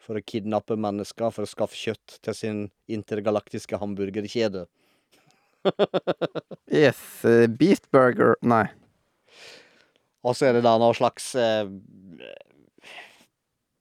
for 0.00 0.16
å 0.16 0.24
kidnappe 0.24 0.78
mennesker 0.80 1.32
for 1.32 1.44
å 1.44 1.50
skaffe 1.50 1.76
kjøtt 1.76 2.16
til 2.24 2.36
sin 2.36 2.60
intergalaktiske 2.88 3.80
hamburgerkjede. 3.80 4.66
Yes. 6.70 7.00
eh, 7.26 7.48
Beast 7.50 7.90
Burger 7.92 8.36
Nei. 8.40 8.68
Og 10.24 10.36
så 10.36 10.46
er 10.48 10.56
det 10.56 10.64
da 10.64 10.76
noe 10.80 10.94
slags 10.96 11.34
eh, 11.36 11.66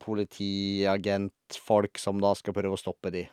politiagentfolk 0.10 2.00
som 2.02 2.20
da 2.22 2.34
skal 2.38 2.56
prøve 2.58 2.74
å 2.76 2.82
stoppe 2.82 3.12
de. 3.14 3.24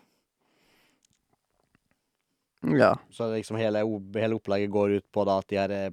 Ja. 2.77 2.97
Så 3.11 3.29
liksom 3.35 3.57
hele, 3.61 3.83
o- 3.85 4.03
hele 4.17 4.35
opplegget 4.39 4.71
går 4.73 4.91
ut 4.99 5.07
på 5.15 5.25
da 5.29 5.39
at 5.41 5.49
de 5.53 5.59
her 5.61 5.71
eh, 5.75 5.91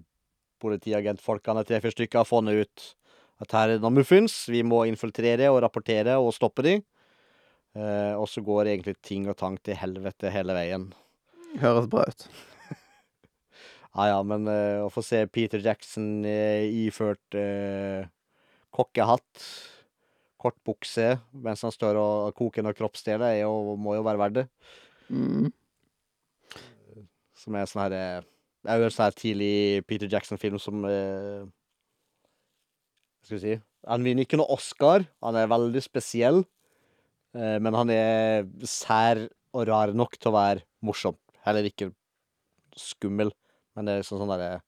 politiagentfolkene, 0.64 1.64
tre-fire 1.68 1.92
stykker, 1.94 2.22
har 2.24 2.30
funnet 2.30 2.64
ut 2.66 2.86
At 3.44 3.52
her 3.58 3.68
er 3.68 3.74
det 3.76 3.84
noen 3.84 3.98
muffins, 3.98 4.36
vi 4.48 4.62
må 4.64 4.84
infiltrere 4.88 5.50
og 5.52 5.58
rapportere 5.66 6.14
og 6.22 6.30
stoppe 6.36 6.64
de. 6.64 6.78
Eh, 7.76 8.14
og 8.16 8.28
så 8.30 8.40
går 8.46 8.70
egentlig 8.72 8.94
ting 9.04 9.26
og 9.28 9.36
tang 9.42 9.58
til 9.66 9.76
helvete 9.76 10.32
hele 10.32 10.54
veien. 10.56 10.86
Høres 11.60 11.90
bra 11.92 12.06
ut. 12.10 12.28
Ja 13.94 14.08
ja, 14.10 14.22
men 14.26 14.48
eh, 14.50 14.80
å 14.82 14.88
få 14.90 15.04
se 15.06 15.20
Peter 15.30 15.62
Jackson 15.62 16.24
eh, 16.26 16.64
iført 16.88 17.36
eh, 17.38 18.08
kokkehatt, 18.74 19.44
kort 20.44 20.60
bukse, 20.68 21.14
mens 21.46 21.64
han 21.66 21.74
står 21.74 21.98
og 22.00 22.38
koker 22.38 22.66
noen 22.66 22.78
kroppsdeler, 22.78 23.40
er 23.40 23.44
jo, 23.46 23.76
må 23.80 23.96
jo 23.98 24.06
være 24.06 24.22
verdt 24.22 24.40
det. 24.42 24.46
Mm. 25.10 25.50
Som 27.40 27.58
er 27.60 27.68
sånn 27.68 27.84
her 27.84 27.96
eh, 27.98 28.24
Det 28.64 28.72
er 28.72 28.80
jo 28.80 28.88
en 28.88 28.94
sånn 28.96 29.06
her 29.10 29.18
tidlig 29.20 29.56
Peter 29.90 30.08
Jackson-film 30.08 30.56
som 30.64 30.86
eh, 30.88 31.44
Hva 33.20 33.28
skal 33.28 33.36
vi 33.36 33.42
si 33.42 33.58
Han 33.92 34.06
vinner 34.08 34.24
ikke 34.24 34.40
noe 34.40 34.56
Oscar. 34.56 35.04
Han 35.26 35.36
er 35.36 35.52
veldig 35.52 35.84
spesiell. 35.84 36.40
Eh, 37.36 37.58
men 37.60 37.76
han 37.76 37.92
er 37.92 38.48
sær 38.64 39.26
og 39.54 39.68
rar 39.70 39.92
nok 39.94 40.16
til 40.18 40.32
å 40.32 40.38
være 40.38 40.64
morsom. 40.88 41.20
Heller 41.44 41.68
ikke 41.68 41.92
skummel. 42.80 43.34
Men 43.76 43.90
det 43.90 44.00
er 44.00 44.08
sånn 44.08 44.22
sånn 44.22 44.32
derre 44.32 44.62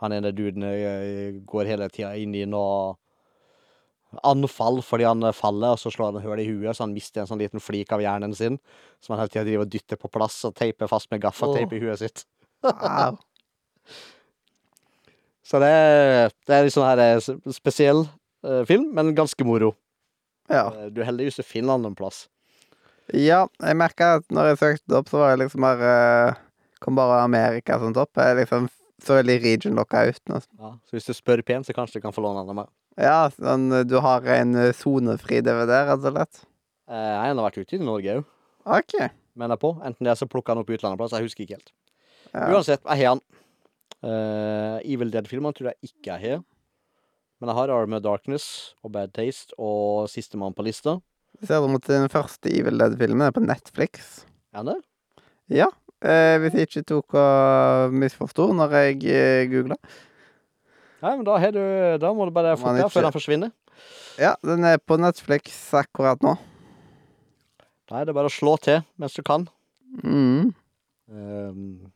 Han 0.00 0.14
ene 0.16 0.32
duden 0.32 0.64
eh, 0.68 1.40
går 1.44 1.68
hele 1.68 1.90
tida 1.92 2.14
inn 2.16 2.34
i 2.38 2.46
noe 2.48 2.94
anfall 4.26 4.80
fordi 4.84 5.06
han 5.06 5.22
eh, 5.26 5.36
faller, 5.36 5.74
og 5.74 5.80
så 5.80 5.92
slår 5.92 6.14
han 6.14 6.24
hull 6.24 6.42
i 6.42 6.48
huet, 6.48 6.76
så 6.76 6.84
han 6.86 6.94
mister 6.96 7.22
en 7.22 7.30
sånn 7.30 7.42
liten 7.42 7.62
flik 7.62 7.92
av 7.94 8.02
hjernen 8.02 8.34
sin, 8.36 8.58
som 9.02 9.14
han 9.14 9.22
hele 9.22 9.32
tida 9.32 9.46
driver 9.46 9.66
og 9.66 9.74
dytter 9.74 10.00
på 10.00 10.10
plass 10.12 10.40
og 10.48 10.56
teiper 10.58 10.90
fast 10.90 11.10
med 11.12 11.22
gaffateip 11.24 11.70
oh. 11.70 11.76
i 11.76 11.82
huet 11.84 12.02
sitt. 12.02 12.24
wow. 12.64 13.18
Så 15.50 15.58
det, 15.58 15.70
det 16.46 16.54
er 16.54 16.62
litt 16.62 16.74
sånn 16.76 16.86
her 16.86 17.00
eh, 17.02 17.30
spesiell 17.50 18.04
uh, 18.46 18.60
film, 18.68 18.92
men 18.94 19.16
ganske 19.18 19.42
moro. 19.42 19.72
Ja. 20.50 20.68
Du 20.94 21.00
er 21.00 21.08
heldigvis 21.08 21.40
i 21.42 21.46
Finland 21.46 21.88
en 21.88 21.96
plass. 21.98 22.28
ja, 23.10 23.48
jeg 23.58 23.78
merka 23.78 24.12
at 24.20 24.28
når 24.30 24.52
jeg 24.52 24.60
søkte 24.60 24.92
det 24.92 24.98
opp, 25.00 25.10
så 25.10 25.18
var 25.18 25.32
det 25.32 25.44
liksom 25.44 25.66
bare 25.66 25.90
Kom 26.80 26.96
bare 26.96 27.18
Amerika 27.20 27.76
sånt 27.76 27.98
opp. 28.00 28.16
Jeg 28.16 28.38
liksom 28.38 28.70
så 29.04 29.18
veldig 29.18 29.34
region 29.42 29.74
locka 29.76 30.04
ut. 30.08 30.22
Ja. 30.30 30.70
Så 30.88 30.96
hvis 30.96 31.08
du 31.10 31.12
spør 31.12 31.42
pent, 31.44 31.66
så 31.66 31.74
kanskje 31.76 31.98
du 31.98 32.04
kan 32.06 32.14
få 32.14 32.24
låne 32.24 32.40
den 32.40 32.52
av 32.54 32.58
meg. 32.62 32.70
Ja, 33.00 33.30
sånn 33.32 33.70
du 33.88 33.96
har 34.04 34.26
en 34.36 34.54
eh, 34.60 34.74
sonefri 34.76 35.40
DVD, 35.44 35.72
rett 35.88 36.04
og 36.04 36.12
slett. 36.12 36.42
Eh, 36.90 36.96
Jeg 36.98 37.18
har 37.22 37.32
ennå 37.32 37.46
vært 37.46 37.60
ute 37.62 37.78
i 37.78 37.82
Norge 37.82 38.18
òg, 38.20 38.24
OK. 38.78 38.96
mener 39.40 39.56
jeg 39.56 39.62
på. 39.62 39.70
Enten 39.86 40.08
det, 40.08 40.16
så 40.20 40.28
plukka 40.28 40.52
han 40.52 40.60
opp 40.62 40.70
i 40.70 40.76
utlandet 40.76 41.00
plass. 41.00 41.14
Jeg 41.16 41.28
husker 41.28 41.46
ikke 41.46 41.58
helt. 41.58 41.72
Ja. 42.34 42.48
Uansett, 42.52 42.82
jeg 42.84 43.06
har 43.06 43.16
den. 43.16 43.24
Uh, 44.00 44.78
Evil 44.88 45.10
Dead-filmene 45.12 45.52
tror 45.56 45.70
jeg 45.72 45.90
ikke 45.90 46.14
jeg 46.14 46.24
har. 46.24 46.42
Men 47.40 47.50
jeg 47.50 47.56
har 47.56 47.72
of 47.72 48.02
Darkness 48.04 48.74
og 48.84 48.92
Bad 48.92 49.12
Taste 49.16 49.56
og 49.58 50.08
Sistemann 50.12 50.54
på 50.56 50.64
lista. 50.64 50.98
Ser 51.40 51.62
du 51.62 51.68
mot 51.72 51.86
den 51.86 52.08
første 52.12 52.52
Evil 52.52 52.78
Dead-filmen 52.78 53.26
er 53.26 53.32
på 53.32 53.40
Netflix? 53.40 54.26
Er 54.52 54.64
det? 54.68 54.76
Ja. 55.48 55.70
Uh, 56.04 56.36
hvis 56.40 56.56
jeg 56.56 56.68
ikke 56.68 56.84
tok 56.88 57.16
og 57.20 57.92
misforsto 57.96 58.50
når 58.56 58.76
jeg 58.76 59.00
uh, 59.08 59.50
googla. 59.52 59.76
Nei, 61.00 61.14
men 61.16 61.24
da, 61.24 61.38
har 61.40 61.52
du, 61.56 61.62
da 62.02 62.12
må 62.12 62.26
du 62.28 62.34
bare 62.36 62.56
få 62.60 62.74
ikke- 62.76 62.90
før 62.92 63.08
han 63.08 63.14
forsvinner. 63.16 63.52
Ja, 64.20 64.34
den 64.44 64.64
er 64.68 64.76
på 64.78 64.98
Netflix 65.00 65.54
akkurat 65.72 66.20
nå. 66.20 66.36
Er 67.90 68.04
det 68.06 68.14
bare 68.14 68.28
å 68.30 68.32
slå 68.32 68.54
til 68.60 68.84
mens 69.00 69.14
du 69.16 69.22
kan. 69.26 69.48
Mm. 70.04 70.52
Um, 71.10 71.92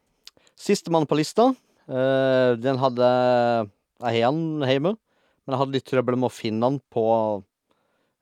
Sistemann 0.58 1.06
på 1.06 1.16
lista. 1.20 1.54
uh, 1.88 2.54
den 2.56 2.78
hadde 2.80 3.70
Jeg 4.00 4.23
har 4.25 4.32
den 4.32 4.64
hjemme, 4.66 4.96
men 5.46 5.52
jeg 5.54 5.58
hadde 5.61 5.73
litt 5.76 5.87
trøbbel 5.87 6.16
med 6.18 6.30
å 6.30 6.34
finne 6.34 6.61
den 6.66 6.80
på 6.90 7.04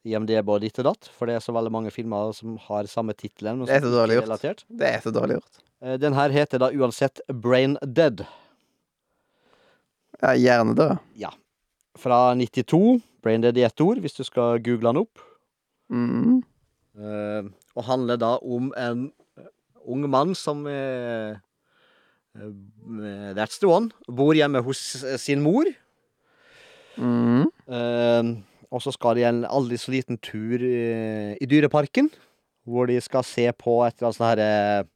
IMDb 0.05 0.49
og 0.51 0.61
ditt 0.61 0.79
og 0.83 0.85
datt, 0.91 1.09
for 1.17 1.27
det 1.27 1.37
er 1.37 1.45
så 1.45 1.55
veldig 1.55 1.71
mange 1.73 1.93
filmer 1.95 2.35
som 2.35 2.57
har 2.67 2.85
samme 2.91 3.15
tittel. 3.15 3.55
Det 3.65 3.71
er 3.79 3.81
så 3.87 3.93
dårlig 3.95 4.19
er 4.19 4.27
gjort. 4.27 4.65
Det 4.69 4.89
er 4.91 5.01
så 5.01 5.13
dårlig 5.15 5.39
gjort. 5.39 5.63
Uh, 5.81 5.97
Den 5.97 6.13
her 6.19 6.29
heter 6.35 6.59
da 6.59 6.71
uansett 6.71 7.23
Brain 7.33 7.79
Dead. 7.83 8.27
Ja, 10.23 10.37
Hjernedød. 10.39 11.01
Fra 11.99 12.35
92. 12.35 13.01
Brain 13.23 13.43
Dead 13.43 13.57
i 13.59 13.65
ett 13.67 13.81
ord, 13.83 13.99
hvis 13.99 14.15
du 14.15 14.23
skal 14.23 14.61
google 14.63 14.93
han 14.93 15.01
opp. 15.01 15.19
Mm. 15.91 16.43
Uh, 16.95 17.51
og 17.75 17.87
handler 17.89 18.21
da 18.21 18.37
om 18.39 18.69
en 18.79 19.07
eh, 19.39 19.49
ung 19.89 20.05
mann 20.11 20.35
som 20.39 20.67
uh, 20.67 21.35
That's 23.35 23.59
the 23.59 23.67
one. 23.67 23.91
Bor 24.07 24.33
hjemme 24.37 24.63
hos 24.63 24.79
sin 25.21 25.43
mor. 25.43 25.67
Mm. 26.97 27.49
Og 28.73 28.81
så 28.81 28.93
skal 28.95 29.19
de 29.19 29.27
en 29.29 29.43
aldri 29.45 29.77
så 29.77 29.93
liten 29.93 30.17
tur 30.23 30.63
i 30.65 31.49
Dyreparken. 31.51 32.09
Hvor 32.65 32.89
de 32.89 32.97
skal 33.05 33.27
se 33.27 33.45
på 33.53 33.83
et 33.85 33.99
eller 33.99 34.09
annet 34.09 34.17
sånt 34.17 34.31
herre 34.31 34.87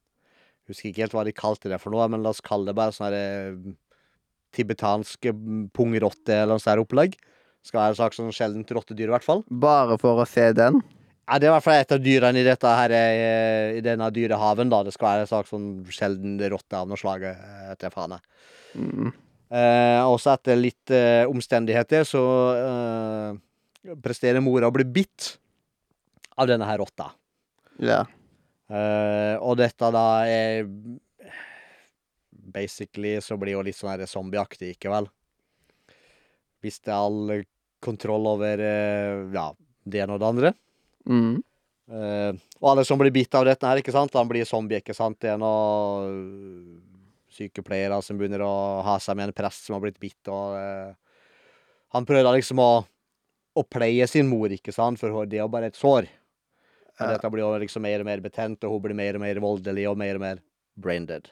Husker 0.66 0.88
ikke 0.90 1.04
helt 1.04 1.14
hva 1.14 1.26
de 1.28 1.35
kalte 1.37 1.71
det 1.71 1.76
for 1.78 1.95
noe, 1.95 2.09
men 2.11 2.25
la 2.25 2.33
oss 2.33 2.40
kalle 2.42 2.73
det 2.73 2.78
bare 2.78 2.95
sånn 2.95 3.06
herre 3.06 3.76
tibetansk 4.57 5.31
mm, 5.31 5.67
pungrotte 5.77 6.35
eller 6.35 6.57
noe 6.57 6.63
sånt 6.63 6.83
opplegg. 6.83 7.17
Skal 7.67 7.83
være 7.83 7.95
en 7.95 7.99
slags 7.99 8.21
sånn 8.21 8.35
sjeldent 8.35 8.71
rottedyr, 8.75 9.11
i 9.11 9.15
hvert 9.17 9.27
fall. 9.27 9.43
Bare 9.51 9.99
for 10.01 10.23
å 10.23 10.29
se 10.29 10.49
den. 10.57 10.81
Ja, 11.27 11.41
det 11.43 11.49
er 11.49 11.51
i 11.51 11.55
hvert 11.57 11.67
fall 11.67 11.81
et 11.81 11.95
av 11.97 12.03
dyrene 12.03 12.39
i 12.39 12.47
dette 12.47 12.73
her, 12.79 12.93
eh, 12.95 13.79
i 13.81 13.83
denne 13.83 14.07
dyrehaven, 14.15 14.71
da. 14.71 14.85
Det 14.87 14.95
skal 14.95 15.09
være 15.09 15.25
en 15.25 15.31
slags 15.33 15.51
sånn 15.51 15.71
sjelden 15.91 16.37
rotte 16.53 16.79
av 16.79 16.87
noe 16.87 17.01
slag, 17.01 17.27
Etter 17.73 17.91
faen. 17.91 18.15
Mm. 18.79 19.11
Eh, 19.47 20.03
også 20.03 20.33
etter 20.35 20.59
litt 20.59 20.91
eh, 20.95 21.23
omstendigheter 21.31 22.07
så 22.07 22.23
eh, 22.59 23.93
presterer 24.03 24.43
mora 24.43 24.67
å 24.67 24.75
bli 24.75 24.87
bitt 24.87 25.37
av 26.35 26.49
denne 26.51 26.67
her 26.67 26.81
rotta. 26.83 27.13
Ja. 27.83 28.01
Eh, 28.67 29.35
og 29.39 29.59
dette 29.61 29.91
da 29.95 30.07
er 30.27 30.67
Basically 32.57 33.19
så 33.21 33.37
blir 33.41 33.57
jo 33.57 33.65
litt 33.67 33.77
sånn 33.77 33.93
her 33.93 34.09
zombieaktig, 34.09 34.75
ikke 34.77 34.93
vel? 34.93 35.11
Mister 36.65 36.97
all 36.97 37.43
kontroll 37.85 38.27
over 38.31 38.63
eh, 38.65 39.27
ja, 39.37 39.51
det 39.85 40.03
ene 40.03 40.17
og 40.17 40.23
det 40.23 40.31
andre. 40.31 40.53
Mm. 41.07 41.37
Uh, 41.87 42.35
og 42.59 42.73
alle 42.73 42.85
som 42.89 42.99
blir 42.99 43.15
bitt 43.15 43.35
av 43.39 43.45
dette 43.47 43.69
her, 43.69 43.79
ikke 43.79 43.95
sant? 43.95 44.15
Han 44.19 44.31
blir 44.31 44.49
zombie, 44.49 44.81
ikke 44.81 44.97
sant? 44.97 45.21
Det 45.23 45.31
er 45.31 45.39
noen 45.39 46.09
øh, 46.11 46.81
sykepleiere 47.37 48.01
som 48.03 48.19
begynner 48.19 48.43
å 48.43 48.55
ha 48.87 48.97
seg 49.03 49.19
med 49.19 49.29
en 49.29 49.37
prest 49.37 49.69
som 49.69 49.77
har 49.77 49.85
blitt 49.85 50.01
bitt, 50.03 50.21
og 50.33 50.57
uh, 50.57 50.95
Han 51.95 52.09
prøver 52.09 52.27
da 52.27 52.33
liksom 52.35 52.59
å, 52.61 52.71
å 53.55 53.63
pleie 53.71 54.09
sin 54.11 54.27
mor, 54.29 54.51
ikke 54.51 54.75
sant? 54.75 54.99
For 54.99 55.29
det 55.29 55.39
er 55.39 55.45
jo 55.45 55.53
bare 55.53 55.71
et 55.71 55.79
sår. 55.79 56.09
Men 56.99 57.13
dette 57.13 57.31
blir 57.31 57.45
jo 57.45 57.55
liksom 57.61 57.85
mer 57.85 58.03
og 58.03 58.09
mer 58.09 58.23
betent, 58.25 58.65
og 58.65 58.75
hun 58.75 58.83
blir 58.89 58.97
mer 58.99 59.19
og 59.19 59.23
mer 59.23 59.41
voldelig 59.45 59.85
og 59.91 59.99
mer 60.01 60.19
og 60.19 60.25
mer 60.25 60.43
brain 60.81 61.07
dead. 61.07 61.29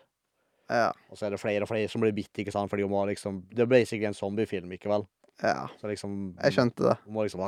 Ja. 0.71 0.93
Og 1.11 1.19
så 1.19 1.27
er 1.27 1.35
det 1.35 1.41
flere 1.43 1.63
og 1.67 1.69
flere 1.69 1.89
som 1.93 2.01
blir 2.01 2.15
bitt, 2.17 2.33
ikke 2.41 2.53
sant? 2.55 2.71
Fordi 2.73 2.83
hun 2.87 2.91
må 2.95 3.03
liksom 3.11 3.43
Det 3.51 3.61
er 3.67 3.67
basically 3.69 4.07
en 4.09 4.15
zombiefilm, 4.17 4.71
ikke 4.79 4.89
vel? 4.89 5.05
ja. 5.43 5.67
Så 5.81 5.91
liksom 5.91 6.37
Jeg 6.43 6.53
skjønte 6.57 6.89
det. 6.89 6.97
hun 7.05 7.15
må 7.15 7.25
liksom 7.27 7.43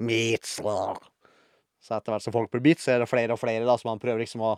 Meat. 0.00 0.46
Så 1.80 1.94
etter 1.96 2.12
hvert 2.12 2.22
som 2.24 2.32
folk 2.32 2.50
blir 2.52 2.60
bitt, 2.64 2.80
så 2.80 2.92
er 2.94 2.98
det 3.02 3.08
flere 3.08 3.32
og 3.32 3.40
flere 3.40 3.64
da, 3.68 3.76
som 3.76 3.90
han 3.92 4.00
prøver 4.00 4.20
liksom 4.24 4.40
å 4.40 4.56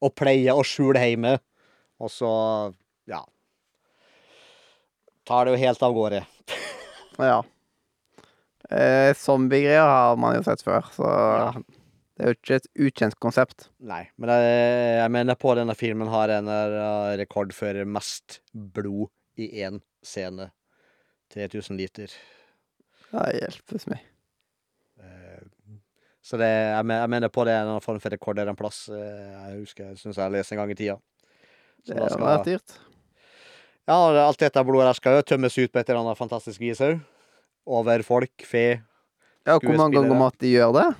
å 0.00 0.10
pleie 0.14 0.52
og 0.54 0.62
skjule 0.68 1.00
hjemme. 1.02 1.38
Og 1.98 2.10
så, 2.12 2.28
ja 3.10 3.18
Tar 5.26 5.44
det 5.48 5.56
jo 5.56 5.62
helt 5.64 5.82
av 5.82 5.92
gårde. 5.96 6.20
Ja. 7.18 7.40
Eh, 8.70 9.10
Zombiegreier 9.18 9.82
har 9.82 10.16
man 10.20 10.36
jo 10.36 10.44
sett 10.46 10.62
før, 10.62 10.86
så 10.94 11.08
Ja. 11.08 11.52
Det 12.18 12.24
er 12.24 12.32
jo 12.32 12.34
ikke 12.34 12.56
et 12.58 12.68
ukjent 12.88 13.14
konsept. 13.22 13.68
Nei, 13.78 14.08
men 14.18 14.32
jeg, 14.34 14.56
jeg 14.98 15.10
mener 15.14 15.36
på 15.38 15.52
denne 15.54 15.76
filmen 15.78 16.08
har 16.10 16.32
en 16.34 16.48
eh, 16.50 17.12
rekord 17.20 17.52
for 17.54 17.78
mest 17.86 18.40
blod 18.52 19.06
i 19.38 19.46
én 19.62 19.78
scene. 20.02 20.48
3000 21.30 21.78
liter. 21.78 22.10
Ja, 23.12 23.28
hjelpes 23.36 23.86
meg. 23.92 24.02
Eh, 24.98 25.44
Så 26.28 26.36
det, 26.40 26.48
jeg, 26.50 26.84
mener 27.08 27.30
på 27.32 27.44
det 27.46 27.54
er 27.54 27.68
en 27.70 27.80
form 27.80 28.00
for 28.02 28.12
rekord 28.12 28.36
der 28.36 28.50
en 28.50 28.56
plass. 28.58 28.88
eh, 28.90 28.98
Jeg 28.98 29.60
husker, 29.62 29.92
jeg 29.92 30.00
syns 30.02 30.16
jeg 30.18 30.24
har 30.26 30.34
lest 30.34 30.52
en 30.52 30.58
gang 30.60 30.70
i 30.74 30.76
tida. 30.76 30.98
Så 31.86 31.94
Det 31.94 32.10
skal- 32.12 32.26
vært 32.26 32.44
dyrt. 32.50 32.78
Ja, 33.88 34.26
alt 34.26 34.38
dette 34.42 34.64
blodet 34.68 34.88
der 34.90 34.98
skal 34.98 35.14
jo 35.16 35.22
tømmes 35.22 35.54
ut 35.56 35.72
på 35.72 35.78
et 35.80 35.88
eller 35.88 36.02
annet 36.02 36.18
fantastisk 36.18 36.60
vis 36.60 36.80
òg. 36.84 36.98
Over 37.64 38.02
folk, 38.02 38.32
fe. 38.44 38.82
Ja, 39.46 39.54
hvor 39.58 39.76
mange 39.78 39.94
ganger 39.96 40.10
Skuespillere. 40.10 40.18
måtte 40.18 40.38
de 40.44 40.50
gjøre 40.52 40.74
det? 40.76 40.96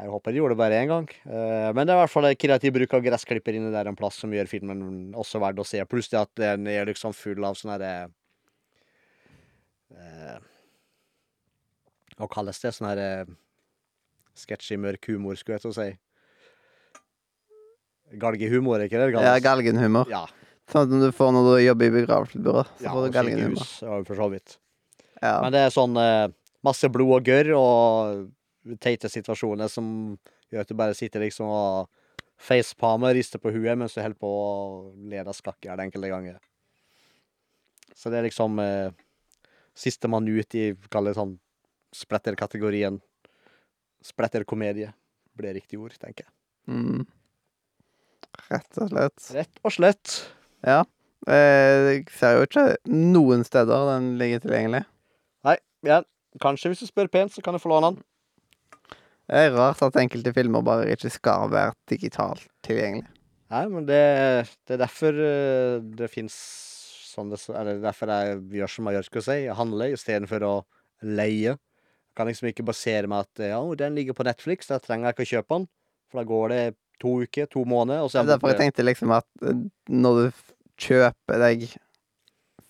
Jeg 0.00 0.08
håper 0.08 0.32
de 0.32 0.40
gjorde 0.40 0.54
det 0.54 0.60
bare 0.62 0.78
én 0.80 0.88
gang. 0.88 1.08
Eh, 1.28 1.70
Men 1.76 1.84
det 1.84 1.92
er 1.92 1.98
i 1.98 2.02
hvert 2.04 2.12
fall 2.14 2.28
kreativ 2.40 2.72
bruk 2.72 2.94
av 2.96 3.02
gressklipper 3.04 3.56
inni 3.58 3.72
der 3.74 3.90
en 3.90 3.98
plass 3.98 4.16
som 4.22 4.32
gjør 4.32 4.48
filmen 4.48 5.12
også 5.12 5.40
verdt 5.42 5.60
å 5.60 5.66
se. 5.66 5.82
Pluss 5.84 6.08
det 6.12 6.20
at 6.22 6.32
den 6.40 6.66
er 6.72 6.88
liksom 6.88 7.12
full 7.16 7.44
av 7.44 7.58
sånne 7.58 7.76
herre 7.76 7.92
eh, 9.92 10.38
Hva 12.16 12.30
kalles 12.32 12.62
det? 12.64 12.72
Sånn 12.76 12.88
herre 12.88 13.10
sketsjy, 14.40 14.78
mørk 14.80 15.10
humor, 15.10 15.36
skulle 15.36 15.58
jeg 15.58 15.66
til 15.66 15.72
å 15.74 15.76
si. 15.76 15.90
Galgehumor, 18.20 18.82
ikke 18.86 18.98
det? 18.98 19.12
det 19.14 19.22
Ja, 19.26 19.36
galgenhumor. 19.42 20.08
Ja. 20.10 20.24
Sånn 20.70 20.88
som 20.90 21.02
du 21.02 21.10
får 21.14 21.32
når 21.34 21.46
du 21.48 21.54
jobber 21.64 21.88
i 21.88 21.94
begravelsesbyrå. 21.98 22.64
Ja 22.84 22.94
og 22.96 23.12
sykehus, 23.12 23.72
for 24.06 24.16
så 24.16 24.28
vidt. 24.32 24.56
Ja. 25.20 25.40
Men 25.44 25.52
det 25.54 25.64
er 25.66 25.72
sånn 25.74 25.96
eh, 26.00 26.30
masse 26.64 26.88
blod 26.92 27.18
og 27.18 27.28
gørr 27.28 27.52
og 27.58 28.28
teite 28.80 29.08
situasjoner 29.10 29.70
som 29.72 29.86
gjør 30.50 30.64
at 30.64 30.70
du 30.70 30.76
bare 30.78 30.96
sitter 30.98 31.22
liksom 31.24 31.48
og 31.50 31.88
facepalmer, 32.40 33.14
rister 33.16 33.40
på 33.42 33.52
huet 33.52 33.76
mens 33.78 33.94
du 33.96 34.00
holder 34.00 34.18
på 34.20 34.28
å 34.30 34.50
lede 35.12 35.34
skakk 35.36 35.68
her 35.68 35.82
enkelte 35.84 36.10
ganger. 36.12 36.38
Så 37.96 38.08
det 38.12 38.20
er 38.20 38.26
liksom 38.28 38.58
eh, 38.62 38.92
sistemann 39.76 40.28
ut 40.28 40.56
i, 40.56 40.70
kall 40.92 41.10
det 41.10 41.16
sånn, 41.18 41.34
spletter-kategorien. 41.96 43.00
Spletter-komedie 44.04 44.92
blir 45.36 45.56
riktig 45.58 45.80
ord, 45.80 45.96
tenker 46.00 46.24
jeg. 46.24 46.32
Mm. 46.70 47.04
Rett 48.50 48.78
og 48.80 48.88
slett. 48.92 49.26
Rett 49.36 49.60
og 49.66 49.74
slett. 49.74 50.14
Ja. 50.64 50.80
Eh, 51.28 51.90
Jeg 51.98 52.06
ser 52.16 52.38
jo 52.38 52.46
ikke 52.46 52.64
noen 52.88 53.44
steder 53.44 53.90
den 53.92 54.14
ligger 54.20 54.40
tilgjengelig. 54.46 54.84
Nei, 55.44 55.56
igjen, 55.84 56.06
kanskje 56.40 56.72
hvis 56.72 56.84
du 56.84 56.88
spør 56.88 57.10
pent, 57.12 57.34
så 57.34 57.44
kan 57.44 57.56
du 57.56 57.60
få 57.62 57.72
låne 57.72 57.92
den. 57.92 58.04
Det 59.30 59.38
er 59.46 59.54
rart 59.54 59.82
at 59.86 59.98
enkelte 60.00 60.32
filmer 60.34 60.64
bare 60.66 60.88
ikke 60.90 61.10
skal 61.14 61.52
være 61.52 61.76
digitalt 61.90 62.48
tilgjengelig. 62.66 63.06
Nei, 63.50 63.62
men 63.70 63.86
det, 63.86 64.00
det 64.66 64.74
er 64.74 64.82
derfor 64.82 65.14
eh, 65.22 65.78
det 65.98 66.08
fins 66.10 66.34
sånn 67.10 67.30
det, 67.32 67.40
Eller 67.54 67.80
derfor 67.82 68.10
jeg 68.10 68.38
gjør 68.60 68.72
som 68.74 68.88
jeg 68.88 68.98
gjør, 68.98 69.06
skal 69.06 69.20
jeg 69.20 69.26
si. 69.26 69.38
Jeg 69.46 69.58
handler 69.58 69.94
istedenfor 69.94 70.46
å 70.46 70.54
leie. 71.06 71.54
Jeg 71.54 72.18
kan 72.18 72.30
liksom 72.30 72.50
ikke 72.50 72.66
basere 72.66 73.10
meg 73.10 73.26
at 73.26 73.42
ja, 73.52 73.60
den 73.78 73.98
ligger 73.98 74.18
på 74.18 74.26
Netflix, 74.26 74.70
da 74.70 74.78
trenger 74.82 75.10
jeg 75.10 75.16
ikke 75.16 75.26
å 75.26 75.32
kjøpe 75.32 75.58
den. 75.58 75.66
For 76.10 76.20
da 76.20 76.26
går 76.26 76.54
det 76.54 76.62
to 77.00 77.16
uker, 77.24 77.50
to 77.50 77.64
måneder, 77.64 78.04
og 78.04 78.10
så 78.10 78.20
Det 78.20 78.26
er 78.26 78.32
derfor 78.34 78.52
jeg 78.52 78.60
tenkte 78.64 78.86
liksom 78.86 79.14
at 79.14 79.26
eh, 79.46 79.66
når 79.88 80.20
du 80.20 80.40
kjøper 80.80 81.42
deg 81.46 81.66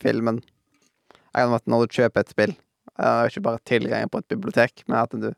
filmen 0.00 0.40
Jeg 0.40 1.46
kan 1.46 1.54
at 1.56 1.70
når 1.70 1.86
du 1.86 1.96
kjøper 1.98 2.24
et 2.24 2.32
spill 2.32 2.52
uh, 2.98 3.26
Ikke 3.28 3.42
bare 3.44 3.62
tilgang 3.68 4.10
på 4.10 4.22
et 4.22 4.28
bibliotek, 4.32 4.84
men 4.88 4.98
at 5.02 5.14
du 5.14 5.30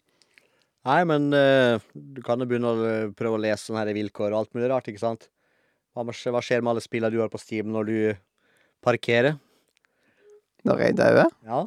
Nei, 0.89 1.03
men 1.07 1.29
eh, 1.37 1.79
du 1.95 2.21
kan 2.27 2.41
jo 2.43 2.47
begynne 2.51 2.73
å 2.75 2.87
eh, 2.89 3.11
prøve 3.15 3.39
å 3.39 3.43
lese 3.43 3.69
sånne 3.69 3.85
her 3.85 3.95
vilkår 3.95 4.33
og 4.33 4.41
alt 4.41 4.57
mulig 4.57 4.71
rart, 4.73 4.89
ikke 4.91 5.03
sant? 5.03 5.29
Hva, 5.95 6.05
med- 6.09 6.17
hva 6.35 6.43
skjer 6.43 6.63
med 6.65 6.73
alle 6.73 6.83
spillene 6.85 7.13
du 7.15 7.21
har 7.23 7.31
på 7.31 7.39
Steam 7.41 7.71
når 7.75 7.89
du 7.91 7.97
parkerer? 8.83 9.37
Når 10.67 10.83
jeg 10.87 10.97
dauer 10.99 11.31
Ja, 11.47 11.63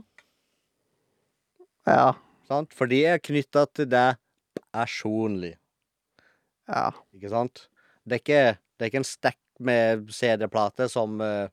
Ja. 1.87 2.13
sant? 2.47 2.73
For 2.73 2.87
de 2.87 3.03
er 3.05 3.19
knytta 3.19 3.65
til 3.73 3.87
deg 3.91 4.17
personlig. 4.73 5.55
Ja. 6.67 6.91
Ikke 7.15 7.29
sant? 7.31 7.67
Det 8.05 8.17
er 8.17 8.23
ikke, 8.23 8.43
det 8.77 8.85
er 8.85 8.91
ikke 8.91 9.01
en 9.03 9.07
stekk 9.09 9.39
med 9.59 10.09
CD-plate 10.11 10.89
som 10.91 11.19
uh, 11.21 11.47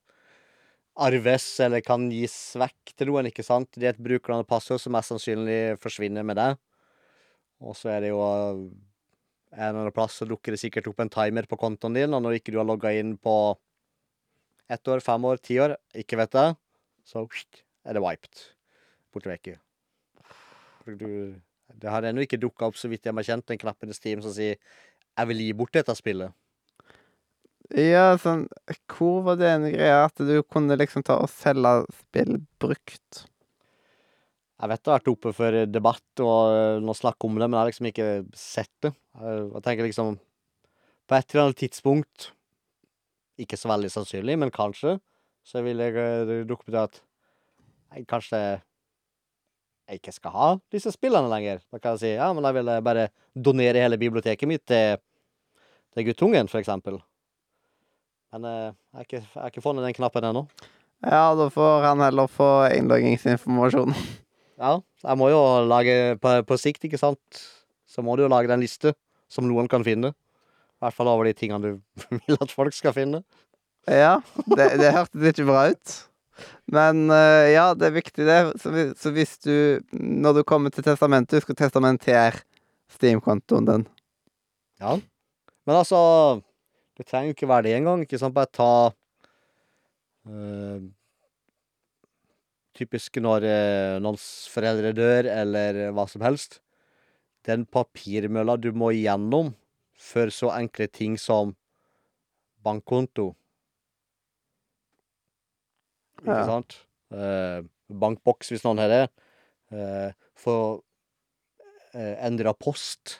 arves 0.98 1.46
eller 1.62 1.82
kan 1.84 2.08
gis 2.12 2.34
vekk 2.58 2.94
til 2.98 3.10
noen, 3.12 3.28
ikke 3.30 3.44
sant? 3.46 3.70
Det 3.76 3.86
er 3.86 3.94
et 3.94 4.02
brukernavn 4.02 4.44
og 4.46 4.50
passord 4.50 4.80
som 4.82 4.92
mest 4.96 5.12
sannsynlig 5.12 5.78
forsvinner 5.82 6.26
med 6.26 6.40
deg. 6.40 6.58
Og 7.62 7.76
så 7.78 7.92
er 7.94 8.04
det 8.04 8.10
jo 8.10 8.20
eh, 8.22 8.62
en 9.52 9.68
eller 9.68 9.82
annen 9.84 9.94
plass 9.94 10.18
så 10.20 10.28
dukker 10.28 10.54
det 10.54 10.62
sikkert 10.62 10.88
opp 10.90 11.02
en 11.04 11.12
timer 11.12 11.46
på 11.48 11.58
kontoen 11.60 11.96
din, 11.96 12.14
og 12.16 12.24
når 12.24 12.38
ikke 12.38 12.54
du 12.54 12.58
har 12.60 12.68
logga 12.68 12.92
inn 12.96 13.14
på 13.20 13.36
ett 14.72 14.88
år, 14.88 15.02
fem 15.04 15.24
år, 15.28 15.40
ti 15.44 15.58
år, 15.60 15.76
ikke 15.98 16.18
vet 16.22 16.38
jeg, 16.38 16.56
så 17.04 17.26
er 17.84 17.96
det 17.96 18.02
wiped. 18.02 18.44
Borte 19.12 19.28
vekk. 19.28 19.50
Det 20.86 21.90
har 21.90 22.06
ennå 22.08 22.24
ikke 22.24 22.40
dukka 22.40 22.70
opp, 22.70 22.78
så 22.80 22.88
vidt 22.90 23.04
jeg 23.06 23.14
har 23.14 23.26
kjent, 23.26 23.52
en 23.52 23.60
knappen 23.60 23.92
i 23.92 23.96
Steam 23.96 24.22
som 24.24 24.32
sier 24.32 24.56
'jeg 24.56 25.28
vil 25.28 25.42
gi 25.44 25.52
bort 25.52 25.72
dette 25.72 25.92
spillet'. 25.92 26.32
Ja, 27.72 28.16
sånn 28.18 28.48
Hvor 28.88 29.22
var 29.22 29.36
det 29.36 29.48
en 29.48 29.70
greie 29.72 30.04
at 30.04 30.16
du 30.16 30.42
kunne 30.42 30.76
liksom 30.76 31.04
ta 31.04 31.16
og 31.22 31.30
selge 31.30 31.86
spill 31.92 32.46
brukt? 32.58 33.26
Jeg 34.62 34.70
vet 34.70 34.82
det 34.84 34.92
har 34.92 35.00
vært 35.00 35.10
oppe 35.10 35.30
for 35.34 35.56
debatt 35.66 36.20
og 36.22 36.52
øh, 36.54 36.76
noe 36.86 36.94
snakk 36.94 37.24
om 37.26 37.34
det, 37.34 37.48
men 37.48 37.56
jeg 37.56 37.60
har 37.64 37.70
liksom 37.72 37.88
ikke 37.88 38.10
sett 38.38 38.70
det. 38.84 38.92
Jeg 39.18 39.62
tenker 39.66 39.88
liksom 39.88 40.12
På 41.10 41.16
et 41.16 41.34
eller 41.34 41.48
annet 41.48 41.58
tidspunkt, 41.58 42.28
ikke 43.42 43.58
så 43.58 43.72
veldig 43.72 43.90
sannsynlig, 43.90 44.36
men 44.38 44.54
kanskje, 44.54 45.00
så 45.42 45.64
vil 45.66 45.82
jeg 45.82 45.98
øh, 45.98 46.44
dukke 46.46 46.62
opp 46.62 46.70
til 46.70 46.78
at 46.78 47.00
jeg 47.92 48.06
kanskje 48.06 48.38
jeg 49.90 49.98
ikke 49.98 50.14
skal 50.14 50.36
ha 50.36 50.48
disse 50.70 50.94
spillene 50.94 51.28
lenger. 51.28 51.58
Da 51.74 51.82
kan 51.82 51.96
jeg 51.96 52.04
si 52.04 52.14
ja, 52.14 52.30
men 52.32 52.46
da 52.46 52.54
vil 52.54 52.70
jeg 52.70 52.86
bare 52.86 53.10
donere 53.34 53.82
hele 53.82 53.98
biblioteket 53.98 54.48
mitt 54.48 54.62
til, 54.70 55.02
til 55.90 56.06
guttungen, 56.06 56.48
for 56.48 56.62
eksempel. 56.62 57.02
Men 58.32 58.46
jeg 58.46 58.72
har 58.94 59.10
ikke, 59.10 59.24
ikke 59.50 59.66
funnet 59.66 59.90
den 59.90 59.98
knappen 59.98 60.30
ennå. 60.30 60.46
Ja, 61.02 61.32
da 61.34 61.50
får 61.50 61.88
han 61.90 62.06
heller 62.06 62.30
få 62.30 62.52
innloggingsinformasjon. 62.78 63.98
Ja, 64.62 64.76
jeg 65.02 65.18
må 65.18 65.26
jo 65.32 65.38
lage 65.66 65.94
på, 66.22 66.36
på 66.46 66.58
sikt, 66.60 66.84
ikke 66.86 67.00
sant? 67.00 67.42
Så 67.90 68.04
må 68.06 68.14
du 68.16 68.22
jo 68.24 68.30
lage 68.30 68.46
deg 68.46 68.54
en 68.56 68.62
liste 68.62 68.92
som 69.32 69.48
noen 69.48 69.66
kan 69.70 69.82
finne. 69.84 70.12
I 70.14 70.84
hvert 70.86 70.94
fall 70.96 71.10
over 71.10 71.26
de 71.26 71.34
tingene 71.38 71.60
du 71.62 71.80
vil 72.28 72.38
at 72.38 72.52
folk 72.54 72.74
skal 72.76 72.94
finne. 72.96 73.22
Ja, 73.90 74.20
det, 74.46 74.68
det 74.78 74.92
hørtes 74.94 75.28
ikke 75.32 75.48
bra 75.48 75.64
ut. 75.72 75.96
Men 76.72 77.10
eh, 77.12 77.50
ja, 77.56 77.66
det 77.74 77.88
er 77.90 77.96
viktig, 77.98 78.24
det. 78.28 78.38
Så, 78.62 78.70
vi- 78.74 78.92
så 78.98 79.10
hvis 79.14 79.34
du, 79.42 79.54
når 79.98 80.38
du 80.38 80.42
kommer 80.48 80.70
til 80.74 80.86
testamentet, 80.86 81.40
husk 81.42 81.50
å 81.52 81.58
testamentere 81.58 82.38
Steam-kontoen 82.94 83.66
din. 83.68 83.84
Ja. 84.82 84.94
Men 85.66 85.78
altså, 85.82 85.98
det 86.98 87.06
trenger 87.10 87.32
jo 87.32 87.36
ikke 87.36 87.50
være 87.50 87.66
det 87.68 87.74
engang. 87.80 88.02
Ikke 88.06 88.18
sant? 88.22 88.34
Bare 88.38 88.50
ta 88.54 88.70
eh, 90.30 90.78
Typisk 92.82 93.20
når 93.22 93.46
uh, 93.46 93.96
noens 94.02 94.26
foreldre 94.50 94.90
dør, 94.96 95.28
eller 95.30 95.82
hva 95.94 96.06
som 96.10 96.24
helst. 96.26 96.58
Den 97.46 97.64
papirmølla 97.66 98.56
du 98.58 98.72
må 98.74 98.90
igjennom 98.94 99.52
for 99.98 100.30
så 100.34 100.50
enkle 100.56 100.88
ting 100.90 101.16
som 101.18 101.54
bankkonto. 102.62 103.32
Ikke 106.22 106.44
sant? 106.46 106.76
Eh, 107.10 107.64
bankboks, 107.90 108.52
hvis 108.52 108.62
noen 108.66 108.82
har 108.82 108.92
det. 108.92 109.02
For 109.68 110.14
Få 110.42 110.56
eh, 111.94 112.14
endra 112.24 112.54
post. 112.54 113.18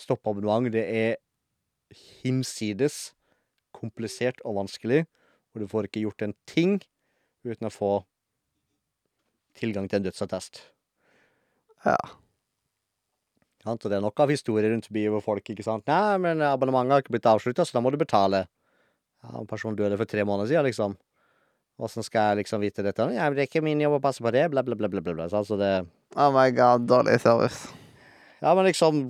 Stoppe 0.00 0.32
abonnement. 0.32 0.72
Det 0.72 0.84
er 0.84 1.16
hinsides 2.22 3.14
komplisert 3.76 4.40
og 4.44 4.56
vanskelig, 4.62 5.04
og 5.52 5.62
du 5.62 5.68
får 5.70 5.88
ikke 5.88 6.06
gjort 6.06 6.24
en 6.24 6.34
ting 6.48 6.78
uten 7.44 7.68
å 7.68 7.72
få 7.72 7.92
tilgang 9.58 9.88
til 9.90 10.00
en 10.00 10.06
dødsattest. 10.08 10.62
Ja. 11.86 11.96
Sant? 13.66 13.82
Og 13.82 13.90
det 13.90 13.98
er 13.98 14.04
nok 14.04 14.20
av 14.22 14.30
historier 14.30 14.70
rundt 14.72 14.86
forbi 14.88 15.06
hvor 15.10 15.24
folk 15.24 15.50
ikke 15.52 15.66
sant? 15.66 15.86
Nei, 15.90 16.18
men 16.22 16.44
abonnementet 16.46 16.94
har 16.94 17.04
ikke 17.04 17.16
blitt 17.16 17.30
avslutta, 17.30 17.66
så 17.66 17.78
da 17.78 17.82
må 17.82 17.90
du 17.90 17.98
betale. 18.00 18.44
Ja, 19.24 19.40
en 19.40 19.48
person 19.50 19.76
døde 19.78 19.98
for 19.98 20.08
tre 20.08 20.24
måneder 20.26 20.52
siden, 20.52 20.68
liksom. 20.68 20.96
Åssen 21.76 22.06
skal 22.06 22.30
jeg 22.30 22.44
liksom 22.44 22.62
vite 22.62 22.84
dette? 22.86 23.04
Ja, 23.12 23.28
det 23.28 23.42
er 23.42 23.48
ikke 23.50 23.64
min 23.64 23.82
jobb 23.82 23.98
å 23.98 24.04
passe 24.04 24.24
på 24.24 24.32
det, 24.32 24.46
bla, 24.52 24.62
bla, 24.64 24.78
bla, 24.78 24.88
bla, 24.88 25.02
bla. 25.02 25.26
Så 25.28 25.42
altså 25.42 25.58
det 25.60 25.72
Oh 26.16 26.30
my 26.32 26.48
god, 26.56 26.86
dårlig 26.88 27.18
service. 27.20 27.66
Ja, 28.40 28.54
men 28.54 28.64
liksom 28.68 29.02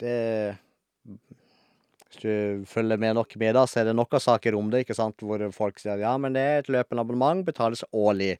Det 0.00 0.56
Hvis 1.04 2.22
du 2.22 2.64
følger 2.70 3.00
med 3.00 3.18
nok 3.18 3.36
med, 3.36 3.54
da, 3.58 3.66
så 3.68 3.82
er 3.82 3.90
det 3.90 3.96
nok 3.98 4.14
av 4.16 4.22
saker 4.24 4.56
om 4.56 4.70
det, 4.72 4.84
ikke 4.84 4.96
sant, 4.96 5.20
hvor 5.20 5.42
folk 5.52 5.82
sier 5.82 6.00
ja, 6.00 6.14
men 6.16 6.36
det 6.36 6.44
er 6.46 6.62
et 6.62 6.70
løpende 6.70 7.02
abonnement, 7.02 7.44
betales 7.44 7.82
årlig. 7.90 8.36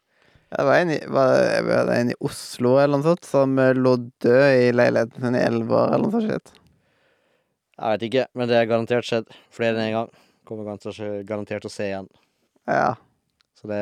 Det 0.54 0.64
var 0.68 0.76
en 0.78 0.90
i, 0.94 0.98
var 1.10 1.32
det, 1.34 1.62
var 1.66 1.88
det 1.88 1.94
en 2.00 2.10
i 2.12 2.18
Oslo 2.22 2.76
eller 2.78 3.00
noe 3.00 3.14
sånt 3.14 3.26
som 3.26 3.56
eh, 3.58 3.72
lå 3.74 3.96
død 4.22 4.44
i 4.60 4.68
leiligheten 4.74 5.24
sin 5.24 5.38
i 5.38 5.42
år, 5.42 5.88
eller 5.94 6.04
noe 6.04 6.12
sånt. 6.14 6.28
shit. 6.30 6.60
Jeg 7.74 7.96
vet 7.96 8.04
ikke, 8.06 8.26
men 8.38 8.50
det 8.50 8.58
er 8.60 8.68
garantert 8.70 9.08
skjedd 9.08 9.32
flere 9.54 9.74
enn 9.74 9.88
én 9.88 9.96
gang. 9.96 10.12
Kommer 10.46 10.68
garantert, 10.68 11.00
garantert 11.26 11.64
til 11.64 11.72
å 11.72 11.74
se 11.74 11.88
igjen. 11.88 12.06
Ja. 12.70 12.94
Så 13.58 13.70
det 13.70 13.80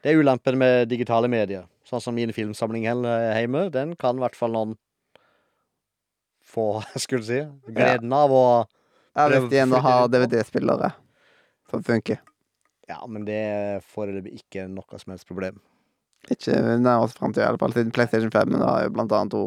Det 0.00 0.12
er 0.12 0.20
ulempen 0.22 0.56
med 0.58 0.88
digitale 0.88 1.28
medier. 1.28 1.66
Sånn 1.84 2.00
som 2.00 2.14
min 2.14 2.32
filmsamling 2.32 2.86
hjemme, 2.86 3.66
den 3.74 3.96
kan 3.98 4.16
i 4.16 4.22
hvert 4.22 4.38
fall 4.38 4.54
noen 4.54 4.76
få, 6.46 6.84
skulle 7.02 7.26
du 7.26 7.32
si, 7.32 7.42
gleden 7.74 8.14
av 8.14 8.30
å 8.32 8.44
ja 9.18 9.26
hvis 9.26 9.50
de 9.50 9.58
ennå 9.64 9.80
har 9.82 10.08
DVD-spillere 10.08 10.92
som 11.70 11.82
funker. 11.82 12.20
Ja, 12.90 12.98
men 13.06 13.24
det 13.28 13.38
er 13.38 13.84
foreløpig 13.94 14.40
ikke 14.40 14.66
noe 14.70 14.98
som 14.98 15.14
helst 15.14 15.28
problem. 15.28 15.60
Ikke 16.28 16.52
nærmest 16.82 17.18
framtida, 17.20 17.46
iallfall. 17.46 17.72
Siden 17.76 17.94
PlayStation 17.94 18.32
5 18.34 18.50
men 18.50 18.64
har 18.66 18.84
jo 18.84 18.94
blant 18.96 19.14
annet 19.16 19.34
to 19.34 19.44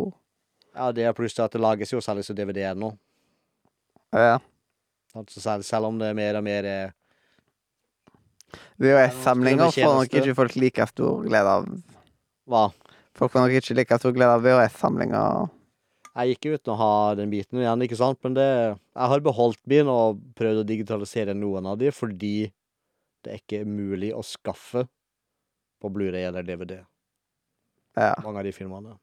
Ja, 0.74 0.90
det 0.96 1.06
er 1.06 1.14
pluss 1.14 1.36
til 1.38 1.46
at 1.46 1.54
det 1.54 1.62
lages 1.62 1.92
jo 1.94 2.02
særlig 2.02 2.26
jo 2.26 2.34
DVD-er 2.34 2.78
nå. 2.80 2.94
Ja. 4.14 4.40
Altså 5.14 5.42
selv, 5.42 5.66
selv 5.68 5.92
om 5.92 6.00
det 6.00 6.10
er 6.10 6.18
mer 6.18 6.40
og 6.40 6.46
mer 6.46 6.66
er 6.66 6.94
VHS-samlinger 8.82 9.74
får 9.74 9.98
nok 10.00 10.16
ikke 10.18 10.36
folk 10.38 10.56
like 10.58 10.88
stor 10.90 11.22
glede 11.26 11.52
av. 11.58 11.68
Hva? 12.50 12.64
Folk 13.18 13.34
får 13.34 13.46
nok 13.46 13.60
ikke 13.60 13.78
like 13.78 14.00
stor 14.02 14.16
glede 14.16 14.40
av 14.40 14.46
VHS-samlinger. 14.46 15.52
Jeg 16.14 16.34
gikk 16.34 16.58
uten 16.58 16.74
å 16.74 16.78
ha 16.78 16.96
den 17.18 17.32
biten 17.32 17.62
igjen, 17.62 17.86
ikke 17.86 17.98
sant, 17.98 18.20
men 18.26 18.36
det 18.38 18.46
Jeg 18.46 19.10
har 19.10 19.24
beholdt 19.26 19.62
min 19.70 19.90
og 19.90 20.20
prøvd 20.38 20.62
å 20.62 20.68
digitalisere 20.70 21.34
noen 21.38 21.66
av 21.72 21.80
de 21.82 21.90
fordi 21.94 22.52
det 23.24 23.32
er 23.32 23.42
ikke 23.42 23.64
mulig 23.68 24.12
å 24.16 24.24
skaffe 24.26 24.86
på 25.82 25.92
Blu-ray 25.92 26.28
eller 26.28 26.46
DVD. 26.48 26.80
Ja. 27.98 28.14
Mange 28.24 28.42
av 28.42 28.48
de 28.48 28.54
filmene. 28.56 28.96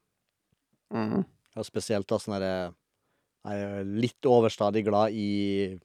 Mm. 0.91 1.21
Og 1.55 1.67
spesielt 1.67 2.07
da 2.09 2.17
sånn 2.19 2.35
herre 2.35 2.73
Jeg 3.47 3.61
er 3.63 3.87
litt 3.87 4.27
overstadig 4.27 4.83
glad 4.85 5.15
i 5.17 5.79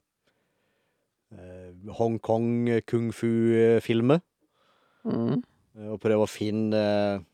eh, 1.33 1.71
Hongkong 1.97 2.83
kung 2.85 3.13
fu-filmer. 3.17 4.21
Mm. 5.07 5.41
eh, 5.41 5.89
Og 5.95 6.01
prøve 6.03 6.27
å 6.27 6.31
finne 6.31 6.83
eh, 6.83 7.25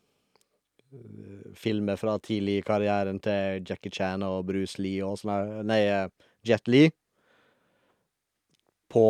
filmer 1.58 1.98
fra 1.98 2.18
tidlig 2.22 2.60
i 2.60 2.66
karrieren 2.66 3.18
til 3.24 3.64
Jackie 3.66 3.92
Chan 3.94 4.22
og 4.26 4.44
Bruce 4.50 4.78
Lee 4.82 5.02
og 5.06 5.18
sånn 5.18 5.66
Nei, 5.66 5.82
eh, 5.88 6.06
Jet 6.46 6.68
Lee. 6.70 6.92
På 8.92 9.04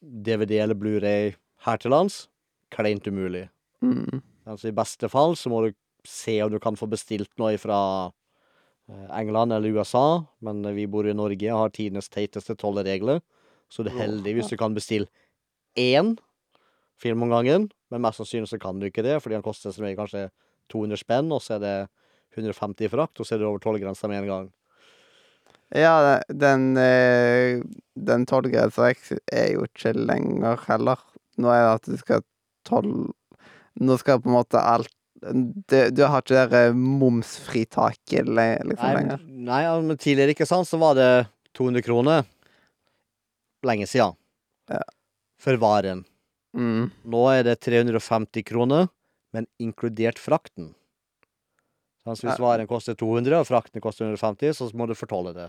DVD 0.00 0.60
eller 0.62 0.78
Blu-ray 0.78 1.34
her 1.66 1.82
til 1.82 1.92
lands. 1.94 2.26
Kleint 2.74 3.06
umulig. 3.06 3.48
Mm. 3.82 4.22
Altså, 4.46 4.70
I 4.70 4.76
beste 4.76 5.10
fall 5.10 5.34
så 5.38 5.50
må 5.50 5.64
du 5.64 5.74
se 6.06 6.38
om 6.44 6.52
du 6.52 6.60
kan 6.62 6.78
få 6.78 6.86
bestilt 6.90 7.32
noe 7.40 7.56
fra 7.58 7.78
eh, 8.06 9.08
England 9.18 9.54
eller 9.56 9.74
USA, 9.74 10.22
men 10.46 10.62
vi 10.76 10.86
bor 10.90 11.08
i 11.08 11.16
Norge 11.16 11.50
og 11.52 11.64
har 11.64 11.74
tidenes 11.74 12.10
teiteste 12.12 12.54
tolleregler, 12.58 13.22
så 13.68 13.82
du 13.82 13.90
er 13.90 14.04
heldig 14.04 14.36
hvis 14.36 14.52
du 14.52 14.56
kan 14.60 14.76
bestille 14.76 15.10
én 15.76 16.14
film 17.02 17.26
om 17.26 17.32
gangen, 17.34 17.68
men 17.90 18.02
mest 18.02 18.22
sannsynlig 18.22 18.50
så 18.52 18.60
kan 18.62 18.78
du 18.80 18.86
ikke 18.88 19.04
det, 19.04 19.18
fordi 19.22 19.36
den 19.36 19.44
koster 19.44 19.74
som 19.74 19.84
regel 19.84 19.98
kanskje 19.98 20.28
200 20.72 21.02
spenn, 21.02 21.34
og 21.34 21.42
så 21.44 21.58
er 21.58 21.64
det 21.64 21.76
150 22.36 22.86
i 22.86 22.92
frakt, 22.92 23.20
og 23.20 23.26
så 23.26 23.34
er 23.34 23.42
det 23.42 23.48
over 23.50 23.62
tollgrensa 23.62 24.08
med 24.10 24.22
en 24.22 24.30
gang. 24.30 24.46
Ja, 25.74 26.20
den 26.30 26.76
eh, 26.78 27.60
Den 27.98 28.26
tollgrensa 28.26 28.90
eks- 28.92 29.18
er 29.32 29.48
jo 29.56 29.64
ikke 29.66 29.92
lenger 29.98 30.60
heller. 30.68 31.00
Nå 31.38 31.50
er 31.50 31.62
det 31.64 31.72
at 31.74 31.88
du 31.90 31.96
skal 32.00 32.22
toll 32.64 32.92
Nå 33.80 33.96
skal 34.00 34.20
på 34.22 34.30
en 34.30 34.36
måte 34.38 34.60
alt 34.62 34.92
Du, 35.20 35.90
du 35.90 36.02
har 36.06 36.22
ikke 36.22 36.36
det 36.36 36.50
der 36.52 36.72
momsfritaket 36.76 38.28
liksom 38.28 38.76
Nei, 38.84 38.94
lenger. 38.94 39.18
nei, 39.26 39.62
men 39.82 39.96
tidligere, 39.98 40.34
ikke 40.36 40.46
sant, 40.46 40.68
så 40.68 40.78
var 40.78 40.94
det 40.94 41.08
200 41.56 41.82
kroner. 41.82 42.24
Lenge 43.66 43.86
siden. 43.88 44.14
Ja. 44.70 44.82
For 45.40 45.56
varen. 45.60 46.04
Mm. 46.56 46.90
Nå 47.08 47.22
er 47.32 47.42
det 47.48 47.56
350 47.64 48.44
kroner, 48.46 48.88
men 49.34 49.48
inkludert 49.58 50.20
frakten. 50.20 50.74
Altså 52.06 52.28
hvis 52.28 52.40
varen 52.42 52.68
koster 52.70 52.94
200, 52.94 53.40
og 53.40 53.48
frakten 53.48 53.82
koster 53.82 54.06
150, 54.06 54.54
så 54.60 54.70
må 54.78 54.86
du 54.86 54.94
fortolle 54.94 55.34
det. 55.34 55.48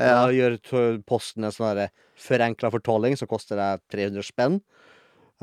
Ja. 0.00 0.24
Gjør 0.32 0.56
Posten 1.04 1.44
en 1.44 1.52
sånn 1.52 1.82
forenkla 2.16 2.70
fortolling 2.72 3.18
som 3.20 3.28
koster 3.28 3.60
deg 3.60 3.82
300 3.92 4.24
spenn. 4.24 4.60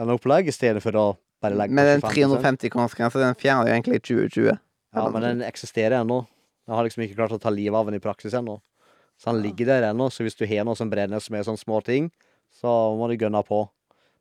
En 0.02 0.14
opplegg, 0.14 0.50
i 0.50 0.56
stedet 0.56 0.82
for 0.82 0.98
å 0.98 1.06
bare 1.44 1.58
legge 1.58 1.78
Men 1.78 1.92
den 1.92 2.02
350-kronersgrensa, 2.02 3.22
den 3.22 3.38
fjerner 3.38 3.70
jo 3.70 3.76
egentlig 3.76 4.00
i 4.00 4.06
2020. 4.08 4.58
Ja, 4.98 5.06
men 5.14 5.26
den 5.26 5.44
eksisterer 5.46 6.00
ennå. 6.02 6.24
Den 6.66 6.76
har 6.76 6.88
liksom 6.88 7.06
ikke 7.06 7.20
klart 7.20 7.36
å 7.38 7.42
ta 7.42 7.54
livet 7.54 7.78
av 7.78 7.90
den 7.90 8.00
i 8.00 8.04
praksis 8.04 8.34
ennå. 8.38 8.58
Så 9.18 9.32
han 9.32 9.42
ligger 9.42 9.70
der 9.70 9.92
ennå, 9.92 10.10
så 10.14 10.26
hvis 10.26 10.38
du 10.38 10.46
har 10.50 10.66
noe 10.66 10.78
som 10.78 10.90
brenner 10.90 11.22
som 11.22 11.38
er 11.38 11.46
sånne 11.46 11.62
små 11.62 11.82
ting, 11.86 12.10
så 12.54 12.70
må 12.98 13.10
du 13.10 13.18
gønne 13.18 13.42
på. 13.46 13.64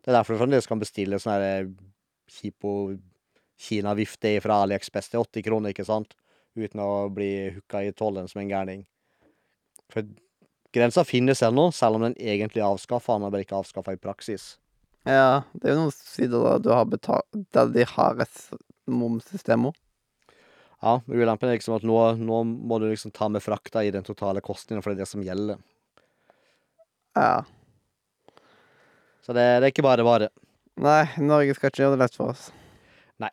Det 0.05 0.13
er 0.13 0.19
derfor 0.19 0.37
du 0.37 0.41
fremdeles 0.41 0.69
kan 0.69 0.81
bestille 0.81 1.19
sånn 1.21 1.37
her 1.37 1.69
kjipo 2.31 2.77
Kina-vifte 3.57 4.35
fra 4.45 4.61
AliExpress 4.67 5.09
til 5.13 5.23
80 5.25 5.45
kroner, 5.47 5.73
ikke 5.73 5.87
sant? 5.89 6.13
Uten 6.57 6.81
å 6.81 7.09
bli 7.13 7.31
hooka 7.57 7.83
i 7.85 7.93
tollen 7.93 8.29
som 8.31 8.41
en 8.41 8.51
gærning. 8.51 8.85
For 9.93 10.07
grensa 10.75 11.05
finnes 11.07 11.43
ennå, 11.45 11.69
selv 11.73 11.99
om 11.99 12.07
den 12.07 12.17
egentlig 12.17 12.63
er 12.63 12.71
avskaffa. 12.71 13.19
Den 13.19 13.29
er 13.29 13.35
bare 13.35 13.47
ikke 13.47 13.61
avskaffa 13.61 13.97
i 13.97 14.01
praksis. 14.01 14.55
Ja, 15.07 15.45
det 15.55 15.69
er 15.69 15.77
jo 15.77 15.83
noen 15.85 15.95
sider 15.95 16.43
der 16.49 16.63
du 16.65 16.73
har 16.75 16.89
betalt 16.91 17.29
Der 17.55 17.69
de 17.71 17.85
har 17.87 18.19
et 18.25 18.39
momssystem 18.91 19.69
òg. 19.69 19.77
Ja, 20.83 20.99
ulempen 21.09 21.49
er 21.49 21.57
liksom 21.57 21.79
at 21.79 21.87
nå, 21.89 21.97
nå 22.21 22.43
må 22.45 22.79
du 22.83 22.89
liksom 22.91 23.15
ta 23.15 23.31
med 23.33 23.43
frakta 23.43 23.85
i 23.85 23.93
den 23.95 24.05
totale 24.05 24.43
kostnaden, 24.45 24.83
for 24.85 24.93
det 24.93 25.01
er 25.01 25.05
det 25.07 25.11
som 25.11 25.25
gjelder. 25.25 25.63
Ja. 27.17 27.47
Så 29.25 29.33
det, 29.33 29.47
det 29.61 29.65
er 29.65 29.73
ikke 29.73 29.87
bare 29.87 30.05
bare. 30.07 30.29
Nei, 30.77 31.07
Norge 31.17 31.57
skal 31.57 31.73
ikke 31.73 31.87
gjøre 31.87 31.97
det 31.97 32.05
lett 32.05 32.19
for 32.19 32.35
oss. 32.35 32.51
Nei. 33.23 33.33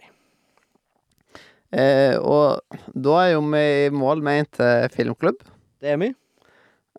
Eh, 1.73 2.15
og 2.21 2.62
da 2.93 3.15
er 3.23 3.31
jo 3.33 3.41
vi 3.49 3.63
i 3.88 3.89
mål 3.93 4.21
med 4.25 4.43
en 4.43 4.49
til 4.59 4.93
filmklubb. 4.93 5.39
Det 5.81 5.93
er 5.95 5.99
vi. 6.01 6.12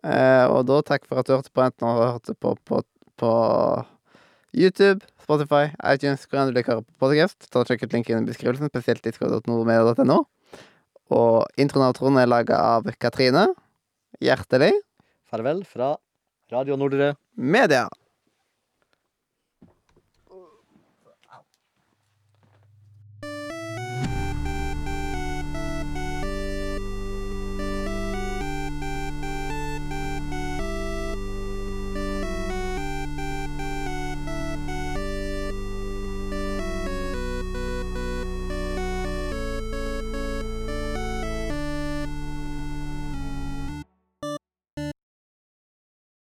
Eh, 0.03 0.45
og 0.51 0.65
da 0.67 0.81
takk 0.85 1.07
for 1.07 1.21
at 1.21 1.29
du 1.29 1.35
hørte 1.37 1.53
på, 1.53 1.63
enten 1.63 1.87
du 1.87 2.03
hørte 2.03 2.35
på, 2.35 2.53
på, 2.67 2.81
på 3.17 3.31
YouTube, 4.55 5.07
Spotify, 5.23 5.71
iTunes, 5.87 6.27
hvor 6.27 6.41
enn 6.41 6.51
du 6.51 6.57
liker 6.59 6.83
på 6.83 7.07
podcast. 7.07 7.47
Ta 7.49 7.63
og 7.63 7.69
Sjekk 7.71 7.87
ut 7.87 7.95
linken 7.95 8.21
i 8.21 8.29
beskrivelsen, 8.29 8.69
spesielt 8.71 9.03
disco.nordmedia.no. 9.07 10.21
Og 11.15 11.61
introen 11.61 11.87
av 11.87 11.95
Trond 11.97 12.19
er 12.19 12.29
laga 12.29 12.59
av 12.75 12.89
Katrine. 13.01 13.47
Hjertelig 14.23 14.71
Farvel 15.31 15.63
fra 15.67 15.95
Radio 16.53 16.77
Nordre. 16.79 17.15
media. 17.35 17.87